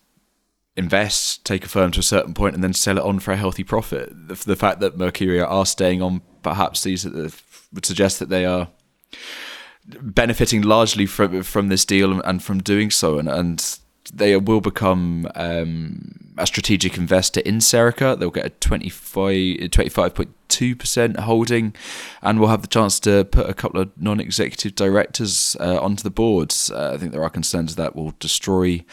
invest, 0.75 1.45
take 1.45 1.65
a 1.65 1.67
firm 1.67 1.91
to 1.91 1.99
a 1.99 2.03
certain 2.03 2.33
point, 2.33 2.55
and 2.55 2.63
then 2.63 2.73
sell 2.73 2.97
it 2.97 3.03
on 3.03 3.19
for 3.19 3.31
a 3.31 3.37
healthy 3.37 3.63
profit. 3.63 4.11
The, 4.27 4.35
the 4.35 4.55
fact 4.55 4.79
that 4.79 4.97
Mercuria 4.97 5.45
are 5.47 5.65
staying 5.65 6.01
on, 6.01 6.21
perhaps 6.41 6.83
these 6.83 7.05
would 7.05 7.85
suggest 7.85 8.19
that 8.19 8.29
they 8.29 8.45
are 8.45 8.69
benefiting 10.01 10.61
largely 10.61 11.05
from 11.05 11.43
from 11.43 11.67
this 11.67 11.83
deal 11.83 12.21
and 12.21 12.41
from 12.41 12.63
doing 12.63 12.89
so, 12.89 13.19
and 13.19 13.27
and 13.27 13.79
they 14.13 14.37
will 14.37 14.61
become 14.61 15.27
um, 15.35 16.33
a 16.37 16.47
strategic 16.47 16.97
investor 16.97 17.41
in 17.41 17.59
Serica. 17.59 18.17
They'll 18.17 18.31
get 18.31 18.45
a 18.45 18.49
25.2% 18.49 21.19
holding 21.19 21.75
and 22.21 22.39
we'll 22.39 22.49
have 22.49 22.61
the 22.61 22.67
chance 22.67 22.99
to 23.01 23.25
put 23.25 23.49
a 23.49 23.53
couple 23.53 23.81
of 23.81 23.91
non 23.97 24.19
executive 24.19 24.75
directors 24.75 25.57
uh, 25.59 25.79
onto 25.79 26.03
the 26.03 26.09
boards. 26.09 26.71
Uh, 26.71 26.93
I 26.93 26.97
think 26.97 27.11
there 27.11 27.23
are 27.23 27.29
concerns 27.29 27.75
that 27.75 27.95
will 27.95 28.13
destroy 28.19 28.83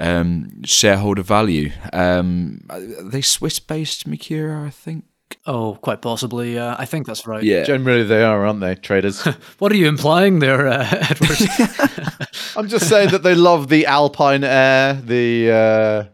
um, 0.00 0.62
shareholder 0.64 1.22
value. 1.22 1.70
Um, 1.92 2.66
are 2.70 2.80
they 2.80 3.22
Swiss 3.22 3.58
based, 3.58 4.08
Mercuria, 4.08 4.66
I 4.66 4.70
think? 4.70 5.04
Oh, 5.46 5.78
quite 5.80 6.00
possibly. 6.00 6.58
Uh, 6.58 6.76
I 6.78 6.86
think 6.86 7.06
that's 7.06 7.26
right. 7.26 7.42
Yeah. 7.42 7.64
Generally, 7.64 8.04
they 8.04 8.22
are, 8.22 8.46
aren't 8.46 8.60
they, 8.60 8.76
traders? 8.76 9.24
what 9.58 9.72
are 9.72 9.76
you 9.76 9.88
implying 9.88 10.38
there, 10.38 10.68
uh, 10.68 10.86
Edward? 10.90 11.38
I'm 12.56 12.68
just 12.68 12.88
saying 12.88 13.10
that 13.10 13.22
they 13.22 13.34
love 13.34 13.68
the 13.68 13.86
alpine 13.86 14.44
air, 14.44 14.94
the, 14.94 15.50
uh, 15.50 16.04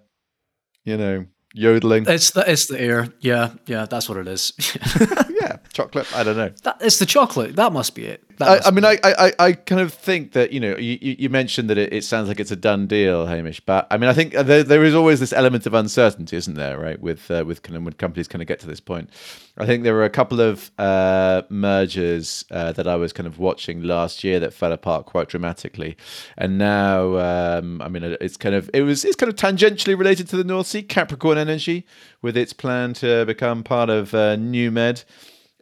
you 0.84 0.96
know, 0.96 1.26
yodeling. 1.54 2.06
It's 2.08 2.30
the 2.30 2.50
it's 2.50 2.66
the 2.66 2.80
air. 2.80 3.08
Yeah, 3.20 3.52
yeah, 3.66 3.86
that's 3.86 4.08
what 4.08 4.18
it 4.18 4.28
is. 4.28 4.52
yeah, 5.40 5.56
chocolate. 5.72 6.14
I 6.16 6.22
don't 6.22 6.36
know. 6.36 6.50
That, 6.62 6.78
it's 6.80 6.98
the 6.98 7.06
chocolate. 7.06 7.56
That 7.56 7.72
must 7.72 7.94
be 7.94 8.06
it. 8.06 8.24
I, 8.42 8.60
I, 8.66 8.70
mean, 8.70 8.84
I, 8.84 8.98
I, 9.04 9.32
I 9.38 9.52
kind 9.52 9.80
of 9.80 9.92
think 9.92 10.32
that 10.32 10.52
you 10.52 10.60
know 10.60 10.76
you, 10.76 10.98
you 11.00 11.28
mentioned 11.28 11.70
that 11.70 11.78
it, 11.78 11.92
it, 11.92 12.04
sounds 12.04 12.28
like 12.28 12.40
it's 12.40 12.50
a 12.50 12.56
done 12.56 12.86
deal, 12.86 13.26
Hamish. 13.26 13.60
But 13.60 13.86
I 13.90 13.98
mean, 13.98 14.08
I 14.08 14.12
think 14.12 14.32
there, 14.32 14.62
there 14.62 14.84
is 14.84 14.94
always 14.94 15.20
this 15.20 15.32
element 15.32 15.66
of 15.66 15.74
uncertainty, 15.74 16.36
isn't 16.36 16.54
there? 16.54 16.78
Right, 16.78 17.00
with 17.00 17.30
uh, 17.30 17.44
with 17.46 17.62
kind 17.62 17.76
of 17.76 17.84
when 17.84 17.92
companies 17.94 18.28
kind 18.28 18.42
of 18.42 18.48
get 18.48 18.60
to 18.60 18.66
this 18.66 18.80
point. 18.80 19.10
I 19.58 19.66
think 19.66 19.84
there 19.84 19.94
were 19.94 20.04
a 20.04 20.10
couple 20.10 20.40
of 20.40 20.70
uh, 20.78 21.42
mergers 21.50 22.44
uh, 22.50 22.72
that 22.72 22.86
I 22.86 22.96
was 22.96 23.12
kind 23.12 23.26
of 23.26 23.38
watching 23.38 23.82
last 23.82 24.24
year 24.24 24.40
that 24.40 24.54
fell 24.54 24.72
apart 24.72 25.06
quite 25.06 25.28
dramatically, 25.28 25.96
and 26.38 26.56
now 26.58 27.16
um, 27.18 27.82
I 27.82 27.88
mean, 27.88 28.04
it's 28.20 28.36
kind 28.36 28.54
of 28.54 28.70
it 28.72 28.82
was 28.82 29.04
it's 29.04 29.16
kind 29.16 29.30
of 29.30 29.36
tangentially 29.36 29.98
related 29.98 30.28
to 30.28 30.36
the 30.36 30.44
North 30.44 30.66
Sea. 30.66 30.82
Capricorn 30.82 31.38
Energy, 31.38 31.86
with 32.22 32.36
its 32.36 32.52
plan 32.52 32.94
to 32.94 33.24
become 33.26 33.62
part 33.62 33.90
of 33.90 34.14
uh, 34.14 34.36
NewMed 34.36 35.04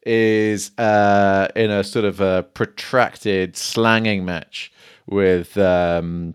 is 0.06 0.70
uh, 0.78 1.48
in 1.56 1.70
a 1.70 1.84
sort 1.84 2.04
of 2.04 2.20
a 2.20 2.44
protracted 2.54 3.56
slanging 3.56 4.24
match 4.24 4.72
with 5.06 5.56
um, 5.58 6.34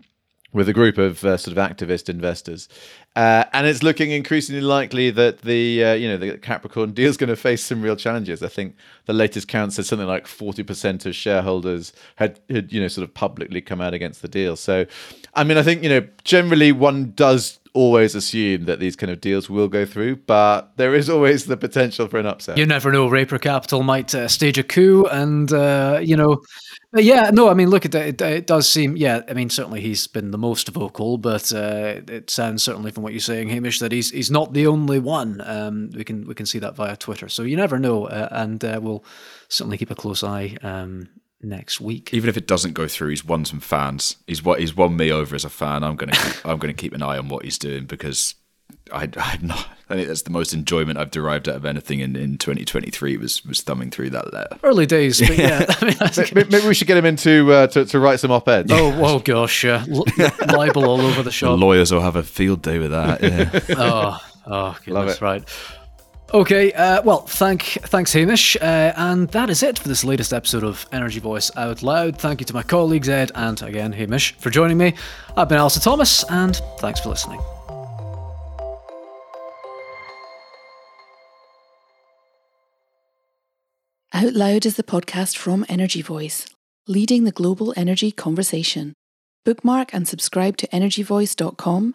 with 0.52 0.68
a 0.68 0.72
group 0.72 0.98
of 0.98 1.24
uh, 1.24 1.36
sort 1.36 1.56
of 1.56 1.62
activist 1.62 2.08
investors. 2.08 2.68
Uh, 3.16 3.44
and 3.52 3.66
it's 3.66 3.82
looking 3.82 4.10
increasingly 4.10 4.60
likely 4.60 5.10
that 5.10 5.42
the 5.42 5.84
uh, 5.84 5.92
you 5.94 6.08
know 6.08 6.16
the 6.16 6.36
Capricorn 6.38 6.92
deal 6.92 7.08
is 7.08 7.16
going 7.16 7.28
to 7.28 7.36
face 7.36 7.64
some 7.64 7.80
real 7.80 7.94
challenges. 7.94 8.42
I 8.42 8.48
think 8.48 8.74
the 9.06 9.12
latest 9.12 9.46
count 9.46 9.72
said 9.72 9.86
something 9.86 10.08
like 10.08 10.26
forty 10.26 10.64
percent 10.64 11.06
of 11.06 11.14
shareholders 11.14 11.92
had, 12.16 12.40
had 12.50 12.72
you 12.72 12.80
know 12.80 12.88
sort 12.88 13.06
of 13.06 13.14
publicly 13.14 13.60
come 13.60 13.80
out 13.80 13.94
against 13.94 14.22
the 14.22 14.28
deal. 14.28 14.56
So, 14.56 14.86
I 15.34 15.44
mean, 15.44 15.58
I 15.58 15.62
think 15.62 15.82
you 15.82 15.88
know 15.88 16.06
generally 16.24 16.72
one 16.72 17.12
does 17.14 17.60
always 17.74 18.14
assume 18.14 18.64
that 18.64 18.78
these 18.78 18.94
kind 18.94 19.10
of 19.10 19.20
deals 19.20 19.50
will 19.50 19.68
go 19.68 19.84
through, 19.84 20.16
but 20.16 20.76
there 20.76 20.94
is 20.94 21.10
always 21.10 21.44
the 21.46 21.56
potential 21.56 22.06
for 22.06 22.18
an 22.18 22.26
upset. 22.26 22.56
You 22.56 22.66
never 22.66 22.92
know. 22.92 23.08
Raper 23.08 23.38
Capital 23.38 23.82
might 23.82 24.14
uh, 24.14 24.28
stage 24.28 24.56
a 24.58 24.62
coup, 24.62 25.04
and 25.06 25.52
uh, 25.52 25.98
you 26.02 26.16
know, 26.16 26.40
yeah, 26.94 27.30
no, 27.32 27.50
I 27.50 27.54
mean, 27.54 27.68
look 27.68 27.84
at 27.84 27.94
it, 27.94 28.22
it. 28.22 28.46
does 28.46 28.68
seem, 28.68 28.96
yeah. 28.96 29.22
I 29.28 29.34
mean, 29.34 29.50
certainly 29.50 29.80
he's 29.80 30.06
been 30.06 30.30
the 30.30 30.38
most 30.38 30.68
vocal, 30.68 31.18
but 31.18 31.52
uh, 31.52 32.00
it 32.08 32.30
sounds 32.30 32.62
certainly 32.62 32.92
from 32.92 33.02
what 33.02 33.12
you're 33.12 33.20
saying, 33.20 33.48
Hamish, 33.48 33.80
that 33.80 33.92
he's 33.92 34.10
he's 34.10 34.30
not 34.30 34.52
the 34.52 34.68
only 34.68 35.00
one. 35.00 35.42
Um, 35.44 35.90
we 35.94 36.04
can 36.04 36.26
we 36.26 36.34
can 36.34 36.46
see 36.46 36.60
that 36.60 36.76
via 36.76 36.96
Twitter, 36.96 37.28
so 37.28 37.42
you 37.42 37.56
never 37.56 37.78
know, 37.78 38.06
uh, 38.06 38.28
and 38.30 38.64
uh, 38.64 38.78
we'll 38.80 39.04
certainly 39.48 39.78
keep 39.78 39.90
a 39.90 39.96
close 39.96 40.22
eye. 40.22 40.56
Um, 40.62 41.08
next 41.44 41.80
week. 41.80 42.12
Even 42.12 42.28
if 42.28 42.36
it 42.36 42.46
doesn't 42.46 42.72
go 42.72 42.88
through, 42.88 43.10
he's 43.10 43.24
won 43.24 43.44
some 43.44 43.60
fans. 43.60 44.16
He's 44.26 44.42
what 44.42 44.60
he's 44.60 44.76
won 44.76 44.96
me 44.96 45.10
over 45.10 45.34
as 45.34 45.44
a 45.44 45.50
fan. 45.50 45.84
I'm 45.84 45.96
gonna 45.96 46.12
keep, 46.12 46.46
I'm 46.46 46.58
gonna 46.58 46.72
keep 46.72 46.92
an 46.92 47.02
eye 47.02 47.18
on 47.18 47.28
what 47.28 47.44
he's 47.44 47.58
doing 47.58 47.84
because 47.84 48.34
I 48.92 49.08
I 49.16 49.38
not. 49.40 49.68
I 49.88 49.96
think 49.96 50.08
that's 50.08 50.22
the 50.22 50.30
most 50.30 50.54
enjoyment 50.54 50.98
I've 50.98 51.10
derived 51.10 51.46
out 51.48 51.56
of 51.56 51.66
anything 51.66 52.00
in, 52.00 52.16
in 52.16 52.38
2023 52.38 53.18
was 53.18 53.44
was 53.44 53.60
thumbing 53.60 53.90
through 53.90 54.10
that 54.10 54.32
letter. 54.32 54.58
Early 54.62 54.86
days, 54.86 55.20
but 55.20 55.36
yeah. 55.36 55.64
I 55.80 55.84
mean, 55.84 55.96
maybe, 56.34 56.50
maybe, 56.50 56.66
we 56.66 56.74
should 56.74 56.86
get 56.86 56.96
him 56.96 57.04
into 57.04 57.52
uh, 57.52 57.66
to, 57.68 57.84
to 57.84 57.98
write 57.98 58.20
some 58.20 58.30
op-eds. 58.30 58.72
Oh, 58.72 58.92
oh 59.04 59.18
gosh, 59.18 59.64
yeah. 59.64 59.84
L- 59.90 60.04
libel 60.56 60.88
all 60.88 61.00
over 61.00 61.22
the 61.22 61.30
shop. 61.30 61.50
The 61.50 61.56
lawyers 61.56 61.92
will 61.92 62.00
have 62.00 62.16
a 62.16 62.22
field 62.22 62.62
day 62.62 62.78
with 62.78 62.92
that. 62.92 63.22
Yeah. 63.22 63.60
oh, 63.78 64.18
oh, 64.46 64.78
goodness, 64.84 65.20
right. 65.20 65.46
Okay, 66.34 66.72
uh, 66.72 67.00
well, 67.02 67.20
thank 67.20 67.62
thanks, 67.62 68.12
Hamish, 68.12 68.56
uh, 68.56 68.92
and 68.96 69.28
that 69.28 69.50
is 69.50 69.62
it 69.62 69.78
for 69.78 69.86
this 69.86 70.02
latest 70.02 70.32
episode 70.32 70.64
of 70.64 70.84
Energy 70.90 71.20
Voice 71.20 71.48
Out 71.56 71.80
Loud. 71.80 72.18
Thank 72.18 72.40
you 72.40 72.46
to 72.46 72.52
my 72.52 72.64
colleagues 72.64 73.08
Ed 73.08 73.30
and 73.36 73.62
again 73.62 73.92
Hamish 73.92 74.34
for 74.38 74.50
joining 74.50 74.76
me. 74.76 74.94
I've 75.36 75.48
been 75.48 75.58
Alistair 75.58 75.82
Thomas, 75.82 76.24
and 76.28 76.60
thanks 76.78 76.98
for 76.98 77.10
listening. 77.10 77.40
Out 84.12 84.32
Loud 84.32 84.66
is 84.66 84.74
the 84.74 84.82
podcast 84.82 85.36
from 85.36 85.64
Energy 85.68 86.02
Voice, 86.02 86.48
leading 86.88 87.22
the 87.22 87.30
global 87.30 87.72
energy 87.76 88.10
conversation. 88.10 88.92
Bookmark 89.44 89.94
and 89.94 90.08
subscribe 90.08 90.56
to 90.56 90.66
energyvoice.com 90.66 91.94